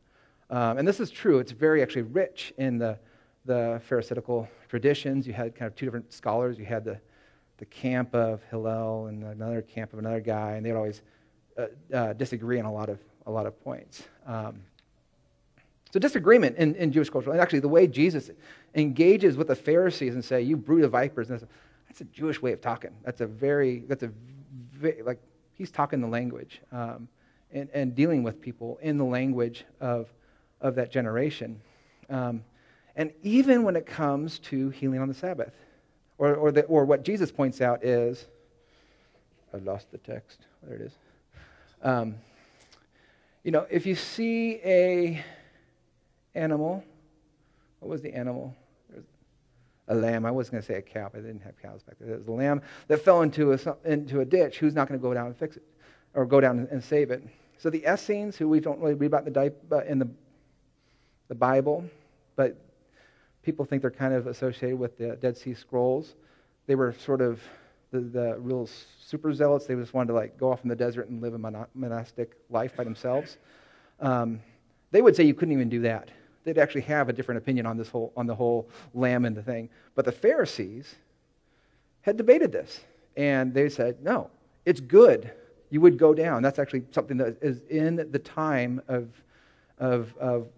Um, 0.50 0.78
and 0.78 0.86
this 0.86 1.00
is 1.00 1.10
true. 1.10 1.38
It's 1.40 1.52
very 1.52 1.82
actually 1.82 2.02
rich 2.02 2.52
in 2.58 2.78
the, 2.78 2.98
the 3.44 3.80
Pharisaical 3.88 4.48
traditions. 4.68 5.26
You 5.26 5.32
had 5.32 5.54
kind 5.54 5.66
of 5.66 5.74
two 5.74 5.86
different 5.86 6.12
scholars. 6.12 6.58
You 6.58 6.64
had 6.64 6.84
the, 6.84 7.00
the 7.58 7.66
camp 7.66 8.14
of 8.14 8.40
Hillel 8.50 9.06
and 9.06 9.24
another 9.24 9.62
camp 9.62 9.92
of 9.92 9.98
another 9.98 10.20
guy, 10.20 10.52
and 10.52 10.64
they 10.64 10.70
would 10.70 10.78
always 10.78 11.02
uh, 11.58 11.66
uh, 11.92 12.12
disagree 12.12 12.58
on 12.58 12.66
a 12.66 12.72
lot 12.72 12.88
of 12.88 12.98
a 13.26 13.30
lot 13.30 13.46
of 13.46 13.62
points. 13.62 14.02
Um, 14.26 14.60
so 15.92 16.00
disagreement 16.00 16.56
in, 16.56 16.74
in 16.76 16.90
Jewish 16.90 17.10
culture, 17.10 17.30
and 17.30 17.38
actually 17.38 17.60
the 17.60 17.68
way 17.68 17.86
Jesus 17.86 18.30
engages 18.74 19.36
with 19.36 19.48
the 19.48 19.54
Pharisees 19.54 20.14
and 20.14 20.24
say, 20.24 20.40
"You 20.40 20.56
brood 20.56 20.84
of 20.84 20.92
vipers," 20.92 21.28
and 21.28 21.46
that's 21.86 22.00
a, 22.00 22.04
Jewish 22.04 22.40
way 22.40 22.52
of 22.52 22.62
talking. 22.62 22.92
That's 23.04 23.20
a 23.20 23.26
very 23.26 23.80
that's 23.80 24.02
a 24.02 24.10
very, 24.72 25.02
like 25.02 25.20
he's 25.52 25.70
talking 25.70 26.00
the 26.00 26.08
language 26.08 26.62
um, 26.72 27.08
and, 27.52 27.68
and 27.74 27.94
dealing 27.94 28.22
with 28.22 28.40
people 28.40 28.78
in 28.80 28.96
the 28.96 29.04
language 29.04 29.66
of 29.80 30.08
of 30.62 30.74
that 30.76 30.90
generation. 30.90 31.60
Um, 32.08 32.42
and 32.96 33.12
even 33.22 33.62
when 33.62 33.76
it 33.76 33.84
comes 33.84 34.38
to 34.38 34.70
healing 34.70 34.98
on 34.98 35.08
the 35.08 35.14
Sabbath, 35.14 35.52
or 36.16 36.34
or, 36.36 36.52
the, 36.52 36.62
or 36.62 36.86
what 36.86 37.04
Jesus 37.04 37.30
points 37.30 37.60
out 37.60 37.84
is, 37.84 38.24
I've 39.52 39.64
lost 39.64 39.90
the 39.92 39.98
text. 39.98 40.38
There 40.62 40.74
it 40.74 40.80
is. 40.80 40.92
Um, 41.82 42.14
you 43.44 43.50
know, 43.50 43.66
if 43.70 43.84
you 43.84 43.94
see 43.94 44.54
a 44.64 45.22
animal, 46.34 46.84
what 47.80 47.88
was 47.88 48.02
the 48.02 48.12
animal? 48.14 48.54
A 49.88 49.94
lamb. 49.94 50.24
I 50.24 50.30
was 50.30 50.48
going 50.48 50.62
to 50.62 50.66
say 50.66 50.74
a 50.74 50.82
cow, 50.82 51.10
but 51.12 51.18
I 51.18 51.22
didn't 51.22 51.42
have 51.42 51.60
cows 51.60 51.82
back 51.82 51.96
there. 52.00 52.14
It 52.14 52.18
was 52.18 52.28
a 52.28 52.32
lamb 52.32 52.62
that 52.86 53.04
fell 53.04 53.22
into 53.22 53.52
a, 53.52 53.58
into 53.84 54.20
a 54.20 54.24
ditch. 54.24 54.58
Who's 54.58 54.74
not 54.74 54.88
going 54.88 54.98
to 54.98 55.02
go 55.02 55.12
down 55.12 55.26
and 55.26 55.36
fix 55.36 55.56
it 55.56 55.64
or 56.14 56.24
go 56.24 56.40
down 56.40 56.68
and 56.70 56.82
save 56.82 57.10
it? 57.10 57.22
So 57.58 57.68
the 57.68 57.84
Essenes, 57.92 58.36
who 58.36 58.48
we 58.48 58.60
don't 58.60 58.78
really 58.80 58.94
read 58.94 59.08
about 59.08 59.26
in 59.26 59.32
the, 59.68 59.90
in 59.90 59.98
the, 59.98 60.08
the 61.28 61.34
Bible, 61.34 61.84
but 62.36 62.56
people 63.42 63.64
think 63.64 63.82
they're 63.82 63.90
kind 63.90 64.14
of 64.14 64.28
associated 64.28 64.78
with 64.78 64.96
the 64.98 65.16
Dead 65.16 65.36
Sea 65.36 65.54
Scrolls. 65.54 66.14
They 66.66 66.76
were 66.76 66.94
sort 67.04 67.20
of 67.20 67.40
the, 67.90 68.00
the 68.00 68.36
real 68.38 68.68
super 69.04 69.32
zealots. 69.34 69.66
They 69.66 69.74
just 69.74 69.94
wanted 69.94 70.08
to 70.08 70.14
like 70.14 70.38
go 70.38 70.50
off 70.50 70.62
in 70.62 70.68
the 70.68 70.76
desert 70.76 71.08
and 71.08 71.20
live 71.20 71.34
a 71.34 71.66
monastic 71.74 72.36
life 72.50 72.76
by 72.76 72.84
themselves. 72.84 73.36
Um, 74.00 74.40
they 74.90 75.02
would 75.02 75.16
say 75.16 75.24
you 75.24 75.34
couldn't 75.34 75.52
even 75.52 75.68
do 75.68 75.80
that. 75.80 76.10
They'd 76.44 76.58
actually 76.58 76.82
have 76.82 77.08
a 77.08 77.12
different 77.12 77.38
opinion 77.38 77.66
on 77.66 77.76
this 77.76 77.88
whole 77.88 78.12
on 78.16 78.26
the 78.26 78.34
whole 78.34 78.68
lamb 78.94 79.24
and 79.24 79.36
the 79.36 79.42
thing. 79.42 79.68
But 79.94 80.04
the 80.04 80.12
Pharisees 80.12 80.94
had 82.02 82.16
debated 82.16 82.50
this, 82.52 82.80
and 83.16 83.54
they 83.54 83.68
said, 83.68 84.02
no, 84.02 84.28
it's 84.64 84.80
good. 84.80 85.32
You 85.70 85.80
would 85.80 85.98
go 85.98 86.14
down. 86.14 86.42
That's 86.42 86.58
actually 86.58 86.84
something 86.90 87.16
that 87.18 87.36
is 87.40 87.62
in 87.70 87.96
the 88.10 88.18
time 88.18 88.82
of 88.88 89.08
of 89.78 90.14
of 90.18 90.48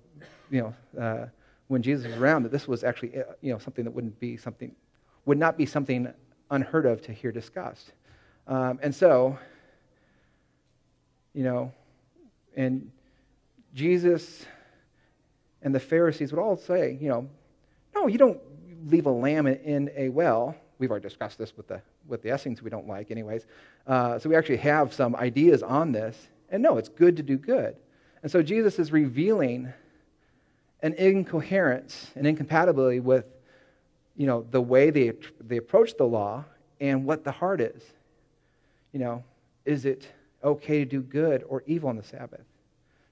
you 0.51 0.61
know 0.63 1.01
uh, 1.01 1.27
when 1.69 1.83
Jesus 1.83 2.07
was 2.07 2.17
around. 2.17 2.43
That 2.45 2.53
this 2.53 2.67
was 2.67 2.83
actually 2.83 3.19
uh, 3.19 3.25
you 3.41 3.53
know 3.53 3.59
something 3.59 3.85
that 3.85 3.91
wouldn't 3.91 4.19
be 4.19 4.37
something 4.37 4.75
would 5.27 5.39
not 5.39 5.57
be 5.57 5.67
something 5.67 6.13
unheard 6.51 6.87
of 6.87 7.03
to 7.03 7.13
hear 7.13 7.33
discussed. 7.33 7.93
Um, 8.47 8.79
and 8.83 8.95
so, 8.95 9.39
you 11.33 11.43
know, 11.43 11.73
and 12.57 12.91
Jesus 13.75 14.45
and 15.65 15.75
the 15.75 15.81
Pharisees 15.81 16.31
would 16.33 16.41
all 16.41 16.57
say, 16.57 16.97
you 17.01 17.09
know, 17.09 17.29
no, 17.95 18.07
you 18.07 18.19
don't 18.19 18.39
leave 18.87 19.07
a 19.07 19.11
lamb 19.11 19.47
in 19.47 19.91
a 19.97 20.11
well. 20.11 20.55
We've 20.79 20.91
already 20.91 21.09
discussed 21.09 21.39
this 21.39 21.57
with 21.57 21.67
the 21.69 21.81
with 22.07 22.23
the 22.23 22.35
Essenes 22.35 22.63
we 22.63 22.71
don't 22.71 22.87
like, 22.87 23.11
anyways. 23.11 23.47
Uh, 23.87 24.19
so 24.19 24.29
we 24.29 24.37
actually 24.37 24.59
have 24.59 24.93
some 24.93 25.17
ideas 25.17 25.63
on 25.63 25.91
this. 25.91 26.29
And 26.51 26.63
no, 26.63 26.77
it's 26.77 26.91
good 26.91 27.17
to 27.17 27.23
do 27.23 27.39
good. 27.39 27.77
And 28.23 28.31
so 28.31 28.43
Jesus 28.43 28.79
is 28.79 28.93
revealing 28.93 29.73
an 30.83 30.93
incoherence, 30.95 32.11
an 32.15 32.27
incompatibility 32.27 33.01
with, 33.01 33.25
you 34.17 34.27
know, 34.27 34.47
the 34.51 34.61
way 34.61 34.91
they 34.91 35.13
they 35.41 35.57
approach 35.57 35.97
the 35.97 36.05
law 36.05 36.45
and 36.81 37.07
what 37.07 37.25
the 37.25 37.33
heart 37.33 37.61
is. 37.61 37.83
You 38.93 39.01
know, 39.01 39.25
is 39.65 39.87
it 39.87 40.07
okay 40.43 40.81
to 40.81 40.85
do 40.85 41.01
good 41.01 41.43
or 41.49 41.63
evil 41.67 41.89
on 41.89 41.97
the 41.97 42.03
Sabbath? 42.03 42.45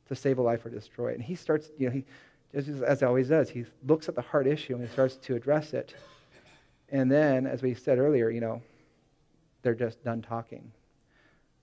To 0.08 0.14
save 0.14 0.38
a 0.38 0.42
life 0.42 0.66
or 0.66 0.70
destroy 0.70 1.12
it? 1.12 1.14
And 1.14 1.24
he 1.24 1.34
starts, 1.34 1.70
you 1.78 1.86
know, 1.86 1.92
he, 1.92 2.04
as 2.54 3.00
he 3.00 3.06
always 3.06 3.28
does, 3.28 3.48
he 3.48 3.64
looks 3.86 4.08
at 4.08 4.14
the 4.14 4.22
heart 4.22 4.46
issue 4.46 4.74
and 4.74 4.86
he 4.86 4.92
starts 4.92 5.16
to 5.16 5.34
address 5.34 5.72
it. 5.72 5.94
And 6.90 7.10
then, 7.10 7.46
as 7.46 7.62
we 7.62 7.74
said 7.74 7.98
earlier, 7.98 8.28
you 8.28 8.40
know, 8.40 8.60
they're 9.62 9.74
just 9.74 10.04
done 10.04 10.20
talking. 10.20 10.70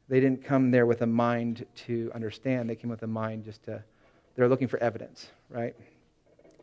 They 0.08 0.20
didn't 0.20 0.44
come 0.44 0.72
there 0.72 0.88
with 0.88 1.04
a 1.04 1.06
mind 1.06 1.66
to 1.86 2.12
understand. 2.16 2.68
They 2.70 2.76
came 2.76 2.90
with 2.90 3.04
a 3.04 3.08
mind 3.08 3.46
just 3.46 3.64
to, 3.66 3.84
they're 4.36 4.48
looking 4.48 4.68
for 4.68 4.82
evidence, 4.82 5.28
right? 5.50 5.76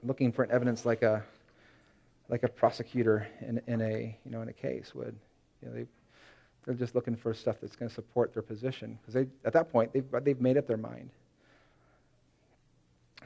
Looking 0.02 0.32
for 0.32 0.42
an 0.42 0.50
evidence 0.50 0.84
like 0.84 1.02
a, 1.02 1.22
like 2.28 2.42
a 2.42 2.48
prosecutor 2.48 3.28
in, 3.40 3.60
in 3.68 3.80
a, 3.80 4.18
you 4.24 4.30
know, 4.32 4.42
in 4.42 4.48
a 4.48 4.52
case 4.52 4.92
would. 4.96 5.14
You 5.62 5.68
know, 5.68 5.74
they, 5.74 5.86
they're 6.64 6.74
just 6.74 6.96
looking 6.96 7.14
for 7.14 7.32
stuff 7.32 7.56
that's 7.60 7.76
going 7.76 7.88
to 7.88 7.94
support 7.94 8.34
their 8.34 8.42
position 8.42 8.98
because 9.00 9.14
they, 9.14 9.26
at 9.44 9.52
that 9.52 9.70
point, 9.70 9.92
they've, 9.92 10.04
they've 10.24 10.40
made 10.40 10.56
up 10.56 10.66
their 10.66 10.76
mind. 10.76 11.10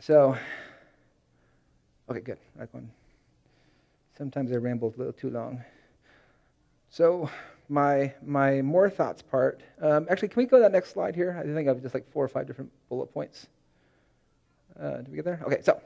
So, 0.00 0.36
okay, 2.10 2.20
good. 2.20 2.38
Right 2.56 2.68
one. 2.72 2.90
Sometimes 4.16 4.52
I 4.52 4.56
ramble 4.56 4.92
a 4.94 4.98
little 4.98 5.12
too 5.12 5.30
long. 5.30 5.62
So, 6.90 7.30
my 7.68 8.12
my 8.24 8.62
more 8.62 8.90
thoughts 8.90 9.22
part. 9.22 9.62
Um, 9.80 10.06
actually, 10.10 10.28
can 10.28 10.42
we 10.42 10.46
go 10.46 10.58
to 10.58 10.62
that 10.62 10.72
next 10.72 10.90
slide 10.90 11.14
here? 11.14 11.36
I 11.38 11.42
think 11.44 11.68
I 11.68 11.72
have 11.72 11.82
just 11.82 11.94
like 11.94 12.10
four 12.12 12.24
or 12.24 12.28
five 12.28 12.46
different 12.46 12.70
bullet 12.88 13.12
points. 13.12 13.46
Uh, 14.78 14.98
did 14.98 15.08
we 15.08 15.16
get 15.16 15.24
there? 15.24 15.40
Okay, 15.46 15.62
so 15.62 15.80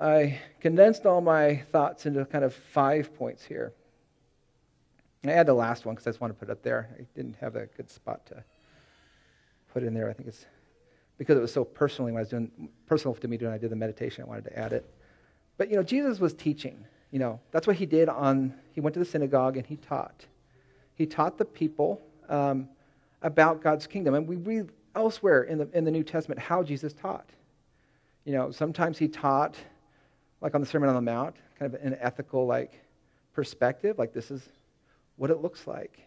I 0.00 0.38
condensed 0.60 1.06
all 1.06 1.20
my 1.20 1.56
thoughts 1.72 2.06
into 2.06 2.24
kind 2.24 2.44
of 2.44 2.54
five 2.54 3.14
points 3.16 3.44
here. 3.44 3.72
I 5.24 5.32
add 5.32 5.46
the 5.46 5.54
last 5.54 5.84
one 5.84 5.94
because 5.94 6.06
I 6.06 6.10
just 6.10 6.20
want 6.20 6.32
to 6.32 6.38
put 6.38 6.48
it 6.48 6.52
up 6.52 6.62
there. 6.62 6.88
I 6.98 7.04
didn't 7.14 7.36
have 7.40 7.56
a 7.56 7.66
good 7.66 7.90
spot 7.90 8.24
to 8.26 8.44
put 9.72 9.82
in 9.82 9.92
there. 9.92 10.08
I 10.08 10.12
think 10.12 10.28
it's 10.28 10.46
because 11.18 11.36
it 11.36 11.40
was 11.40 11.52
so 11.52 11.64
personally 11.64 12.12
when 12.12 12.20
I 12.20 12.22
was 12.22 12.28
doing 12.28 12.70
personal 12.86 13.14
to 13.14 13.28
me 13.28 13.36
when 13.36 13.52
I 13.52 13.58
did 13.58 13.70
the 13.70 13.76
meditation. 13.76 14.24
I 14.24 14.28
wanted 14.28 14.44
to 14.44 14.58
add 14.58 14.72
it. 14.72 14.88
But 15.56 15.68
you 15.68 15.76
know, 15.76 15.82
Jesus 15.82 16.20
was 16.20 16.32
teaching. 16.32 16.84
You 17.10 17.18
know, 17.18 17.40
that's 17.50 17.66
what 17.66 17.76
he 17.76 17.86
did 17.86 18.08
on. 18.08 18.54
He 18.72 18.80
went 18.80 18.94
to 18.94 19.00
the 19.00 19.04
synagogue 19.04 19.56
and 19.56 19.66
he 19.66 19.76
taught. 19.76 20.24
He 20.94 21.06
taught 21.06 21.36
the 21.36 21.44
people 21.44 22.00
um, 22.28 22.68
about 23.22 23.62
God's 23.62 23.86
kingdom, 23.86 24.14
and 24.14 24.26
we 24.26 24.36
read 24.36 24.70
elsewhere 24.94 25.44
in 25.44 25.58
the 25.58 25.68
in 25.72 25.84
the 25.84 25.90
New 25.90 26.04
Testament 26.04 26.40
how 26.40 26.62
Jesus 26.62 26.92
taught. 26.92 27.28
You 28.24 28.32
know, 28.32 28.50
sometimes 28.50 28.98
he 28.98 29.08
taught, 29.08 29.56
like 30.40 30.54
on 30.54 30.60
the 30.60 30.66
Sermon 30.66 30.88
on 30.88 30.94
the 30.94 31.00
Mount, 31.00 31.36
kind 31.58 31.74
of 31.74 31.80
an 31.82 31.96
ethical 32.00 32.46
like 32.46 32.80
perspective, 33.32 33.98
like 33.98 34.12
this 34.12 34.30
is 34.30 34.48
what 35.16 35.30
it 35.30 35.38
looks 35.42 35.66
like, 35.66 35.98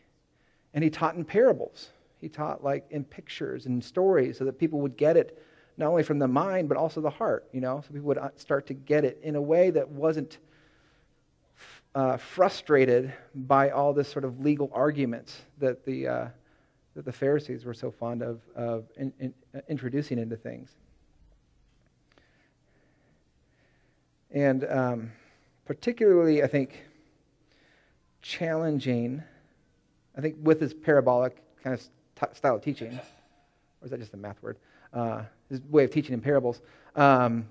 and 0.73 0.83
he 0.83 0.89
taught 0.89 1.15
in 1.15 1.25
parables. 1.25 1.89
He 2.21 2.29
taught 2.29 2.63
like 2.63 2.85
in 2.91 3.03
pictures 3.03 3.65
and 3.65 3.83
stories 3.83 4.37
so 4.37 4.45
that 4.45 4.59
people 4.59 4.79
would 4.81 4.95
get 4.95 5.17
it 5.17 5.41
not 5.77 5.89
only 5.89 6.03
from 6.03 6.19
the 6.19 6.27
mind 6.27 6.69
but 6.69 6.77
also 6.77 7.01
the 7.01 7.09
heart, 7.09 7.47
you 7.51 7.59
know, 7.59 7.81
so 7.85 7.91
people 7.91 8.07
would 8.07 8.19
uh, 8.19 8.29
start 8.35 8.67
to 8.67 8.75
get 8.75 9.03
it 9.03 9.19
in 9.23 9.35
a 9.35 9.41
way 9.41 9.71
that 9.71 9.89
wasn't 9.89 10.37
uh, 11.95 12.17
frustrated 12.17 13.11
by 13.33 13.71
all 13.71 13.91
this 13.91 14.07
sort 14.07 14.23
of 14.23 14.39
legal 14.39 14.69
arguments 14.73 15.41
that 15.57 15.83
the, 15.83 16.07
uh, 16.07 16.27
that 16.95 17.05
the 17.05 17.11
Pharisees 17.11 17.65
were 17.65 17.73
so 17.73 17.89
fond 17.89 18.21
of, 18.21 18.39
of 18.55 18.85
in, 18.97 19.11
in, 19.19 19.33
uh, 19.55 19.59
introducing 19.67 20.19
into 20.19 20.35
things. 20.35 20.69
And 24.29 24.65
um, 24.69 25.11
particularly, 25.65 26.43
I 26.43 26.47
think, 26.47 26.85
challenging, 28.21 29.23
I 30.15 30.21
think, 30.21 30.35
with 30.41 30.61
his 30.61 30.73
parabolic 30.73 31.41
kind 31.63 31.73
of 31.73 31.81
t- 32.21 32.33
style 32.33 32.55
of 32.55 32.61
teaching, 32.61 32.93
or 32.93 33.85
is 33.85 33.91
that 33.91 33.99
just 33.99 34.13
a 34.13 34.17
math 34.17 34.41
word? 34.41 34.57
Uh, 34.93 35.23
his 35.49 35.61
way 35.69 35.83
of 35.83 35.91
teaching 35.91 36.13
in 36.13 36.21
parables. 36.21 36.61
Um, 36.95 37.47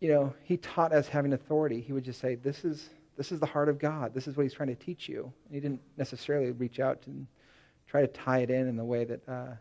you 0.00 0.08
know, 0.08 0.32
he 0.42 0.56
taught 0.56 0.92
as 0.92 1.08
having 1.08 1.32
authority. 1.32 1.80
He 1.80 1.92
would 1.92 2.04
just 2.04 2.20
say, 2.20 2.36
"This 2.36 2.64
is 2.64 2.90
this 3.16 3.32
is 3.32 3.40
the 3.40 3.46
heart 3.46 3.68
of 3.68 3.78
God. 3.78 4.14
This 4.14 4.26
is 4.26 4.36
what 4.36 4.44
He's 4.44 4.54
trying 4.54 4.68
to 4.68 4.74
teach 4.74 5.08
you." 5.08 5.32
And 5.46 5.54
he 5.54 5.60
didn't 5.60 5.80
necessarily 5.96 6.52
reach 6.52 6.80
out 6.80 6.98
and 7.06 7.26
try 7.86 8.00
to 8.00 8.06
tie 8.06 8.38
it 8.38 8.50
in 8.50 8.68
in 8.68 8.76
the 8.76 8.84
way 8.84 9.04
that. 9.04 9.28
Uh, 9.28 9.54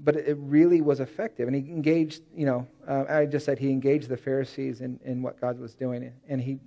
but 0.00 0.14
it 0.14 0.36
really 0.40 0.80
was 0.80 1.00
effective, 1.00 1.48
and 1.48 1.56
he 1.56 1.72
engaged. 1.72 2.22
You 2.34 2.46
know, 2.46 2.68
uh, 2.86 3.04
I 3.08 3.26
just 3.26 3.44
said 3.44 3.58
he 3.58 3.70
engaged 3.70 4.08
the 4.08 4.16
Pharisees 4.16 4.80
in 4.80 5.00
in 5.04 5.22
what 5.22 5.40
God 5.40 5.58
was 5.58 5.74
doing, 5.74 6.12
and 6.28 6.40
he, 6.40 6.60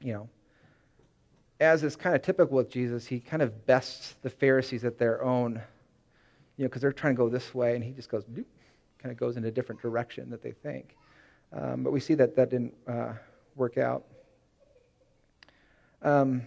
you 0.00 0.14
know, 0.14 0.28
as 1.64 1.82
is 1.82 1.96
kind 1.96 2.14
of 2.14 2.22
typical 2.22 2.56
with 2.56 2.70
Jesus, 2.70 3.06
he 3.06 3.18
kind 3.18 3.42
of 3.42 3.66
bests 3.66 4.14
the 4.22 4.30
Pharisees 4.30 4.84
at 4.84 4.98
their 4.98 5.24
own, 5.24 5.60
you 6.56 6.64
know, 6.64 6.68
because 6.68 6.82
they're 6.82 6.92
trying 6.92 7.14
to 7.14 7.16
go 7.16 7.28
this 7.28 7.54
way, 7.54 7.74
and 7.74 7.82
he 7.82 7.90
just 7.90 8.10
goes, 8.10 8.24
doop, 8.24 8.44
kind 8.98 9.10
of 9.10 9.16
goes 9.16 9.36
in 9.36 9.44
a 9.44 9.50
different 9.50 9.80
direction 9.80 10.30
that 10.30 10.42
they 10.42 10.52
think. 10.52 10.94
Um, 11.52 11.82
but 11.82 11.92
we 11.92 12.00
see 12.00 12.14
that 12.14 12.36
that 12.36 12.50
didn't 12.50 12.74
uh, 12.86 13.14
work 13.56 13.78
out. 13.78 14.04
Um, 16.02 16.42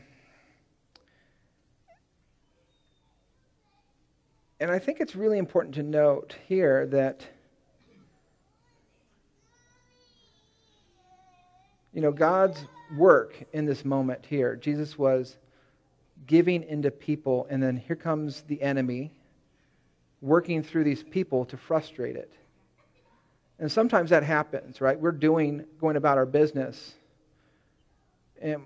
and 4.60 4.70
I 4.70 4.80
think 4.80 5.00
it's 5.00 5.16
really 5.16 5.40
important 5.40 5.76
to 5.76 5.84
note 5.84 6.36
here 6.48 6.86
that, 6.88 7.26
you 11.92 12.02
know, 12.02 12.12
God's 12.12 12.64
work 12.96 13.44
in 13.54 13.66
this 13.66 13.84
moment 13.84 14.26
here. 14.26 14.56
Jesus 14.56 14.98
was 14.98 15.38
giving 16.26 16.64
into 16.64 16.92
people, 16.92 17.48
and 17.50 17.62
then 17.62 17.78
here 17.78 17.96
comes 17.96 18.42
the 18.42 18.62
enemy 18.62 19.12
working 20.22 20.64
through 20.64 20.84
these 20.84 21.04
people 21.04 21.46
to 21.46 21.58
frustrate 21.58 22.16
it. 22.16 22.32
And 23.60 23.72
sometimes 23.72 24.10
that 24.12 24.24
happens, 24.24 24.82
right? 24.82 25.00
We're 25.00 25.12
doing, 25.12 25.66
going 25.80 25.96
about 25.96 26.18
our 26.18 26.26
business, 26.26 26.94
and, 28.42 28.64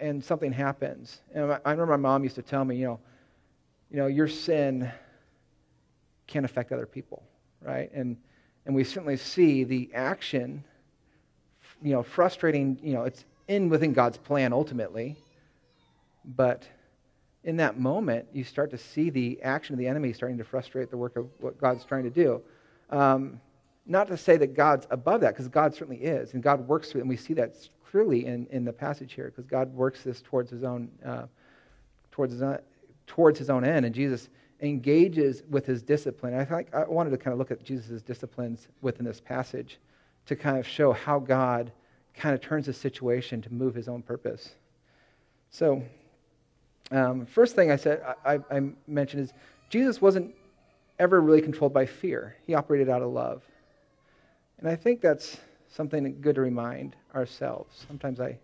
and 0.00 0.22
something 0.22 0.52
happens. 0.52 1.20
And 1.34 1.52
I 1.64 1.70
remember 1.70 1.86
my 1.86 1.96
mom 1.96 2.24
used 2.24 2.36
to 2.36 2.42
tell 2.42 2.64
me, 2.64 2.76
you 2.76 2.86
know, 2.86 3.00
you 3.90 3.96
know, 3.98 4.06
your 4.06 4.28
sin 4.28 4.90
can 6.26 6.44
affect 6.44 6.72
other 6.72 6.86
people, 6.86 7.22
right? 7.62 7.90
And 7.94 8.16
and 8.66 8.74
we 8.74 8.84
certainly 8.84 9.16
see 9.16 9.64
the 9.64 9.90
action, 9.94 10.64
you 11.82 11.92
know, 11.92 12.02
frustrating. 12.02 12.78
You 12.82 12.94
know, 12.94 13.02
it's 13.02 13.24
in 13.48 13.68
within 13.68 13.92
God's 13.92 14.18
plan 14.18 14.52
ultimately. 14.52 15.16
But 16.24 16.66
in 17.44 17.58
that 17.58 17.78
moment, 17.78 18.26
you 18.32 18.44
start 18.44 18.70
to 18.70 18.78
see 18.78 19.10
the 19.10 19.42
action 19.42 19.74
of 19.74 19.78
the 19.78 19.86
enemy 19.86 20.12
starting 20.12 20.38
to 20.38 20.44
frustrate 20.44 20.90
the 20.90 20.96
work 20.96 21.16
of 21.16 21.28
what 21.38 21.58
God's 21.58 21.84
trying 21.84 22.04
to 22.04 22.10
do. 22.10 22.40
Um, 22.90 23.40
not 23.86 24.08
to 24.08 24.16
say 24.16 24.38
that 24.38 24.54
God's 24.54 24.86
above 24.90 25.20
that, 25.20 25.34
because 25.34 25.48
God 25.48 25.74
certainly 25.74 26.02
is, 26.02 26.32
and 26.32 26.42
God 26.42 26.66
works 26.66 26.90
through 26.90 27.00
it, 27.00 27.02
and 27.02 27.10
we 27.10 27.16
see 27.16 27.34
that 27.34 27.54
clearly 27.90 28.26
in, 28.26 28.46
in 28.50 28.64
the 28.64 28.72
passage 28.72 29.12
here, 29.12 29.26
because 29.26 29.44
God 29.44 29.72
works 29.74 30.02
this 30.02 30.22
towards 30.22 30.50
His 30.50 30.64
own 30.64 30.90
uh, 31.04 31.26
towards 32.10 32.32
his 32.32 32.42
own, 32.42 32.58
towards 33.06 33.38
His 33.38 33.50
own 33.50 33.64
end, 33.64 33.84
and 33.84 33.94
Jesus 33.94 34.30
engages 34.60 35.42
with 35.50 35.66
His 35.66 35.82
discipline. 35.82 36.34
I 36.34 36.44
think 36.44 36.72
I 36.72 36.84
wanted 36.84 37.10
to 37.10 37.18
kind 37.18 37.32
of 37.32 37.38
look 37.38 37.50
at 37.50 37.62
Jesus' 37.62 38.00
disciplines 38.00 38.68
within 38.80 39.04
this 39.04 39.20
passage 39.20 39.78
to 40.26 40.36
kind 40.36 40.58
of 40.58 40.66
show 40.66 40.92
how 40.92 41.18
God 41.18 41.72
kind 42.16 42.34
of 42.34 42.40
turns 42.40 42.66
the 42.66 42.72
situation 42.72 43.42
to 43.42 43.52
move 43.52 43.74
his 43.74 43.88
own 43.88 44.02
purpose. 44.02 44.54
So, 45.50 45.82
um, 46.90 47.26
first 47.26 47.54
thing 47.54 47.70
I 47.70 47.76
said, 47.76 48.02
I, 48.24 48.40
I, 48.50 48.60
mentioned 48.86 49.22
is 49.22 49.32
Jesus 49.70 50.00
wasn't 50.00 50.34
ever 50.98 51.20
really 51.20 51.40
controlled 51.40 51.72
by 51.72 51.86
fear. 51.86 52.36
He 52.46 52.54
operated 52.54 52.88
out 52.88 53.02
of 53.02 53.10
love. 53.10 53.42
And 54.58 54.68
I 54.68 54.76
think 54.76 55.00
that's 55.00 55.38
something 55.68 56.20
good 56.20 56.34
to 56.36 56.40
remind 56.40 56.94
ourselves. 57.14 57.84
Sometimes 57.88 58.20
I, 58.20 58.38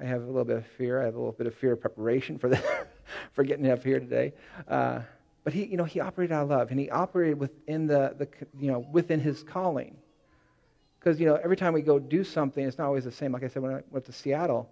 I 0.00 0.04
have 0.04 0.22
a 0.22 0.26
little 0.26 0.44
bit 0.44 0.56
of 0.56 0.66
fear. 0.66 1.00
I 1.00 1.04
have 1.04 1.14
a 1.14 1.18
little 1.18 1.32
bit 1.32 1.46
of 1.46 1.54
fear 1.54 1.72
of 1.72 1.80
preparation 1.80 2.38
for, 2.38 2.48
the, 2.48 2.62
for 3.32 3.44
getting 3.44 3.70
up 3.70 3.84
here 3.84 4.00
today. 4.00 4.32
Uh, 4.66 5.00
but 5.44 5.52
he, 5.52 5.64
you 5.64 5.76
know, 5.76 5.84
he 5.84 6.00
operated 6.00 6.32
out 6.32 6.44
of 6.44 6.50
love, 6.50 6.70
and 6.70 6.78
he 6.78 6.88
operated 6.90 7.38
within 7.38 7.86
the, 7.86 8.14
the 8.16 8.28
you 8.58 8.70
know, 8.70 8.86
within 8.92 9.20
his 9.20 9.42
calling. 9.42 9.96
Because, 11.02 11.18
you 11.18 11.26
know, 11.26 11.34
every 11.42 11.56
time 11.56 11.72
we 11.72 11.82
go 11.82 11.98
do 11.98 12.22
something, 12.22 12.64
it's 12.64 12.78
not 12.78 12.86
always 12.86 13.02
the 13.02 13.10
same. 13.10 13.32
Like 13.32 13.42
I 13.42 13.48
said, 13.48 13.60
when 13.60 13.74
I 13.74 13.80
went 13.90 14.04
to 14.04 14.12
Seattle, 14.12 14.70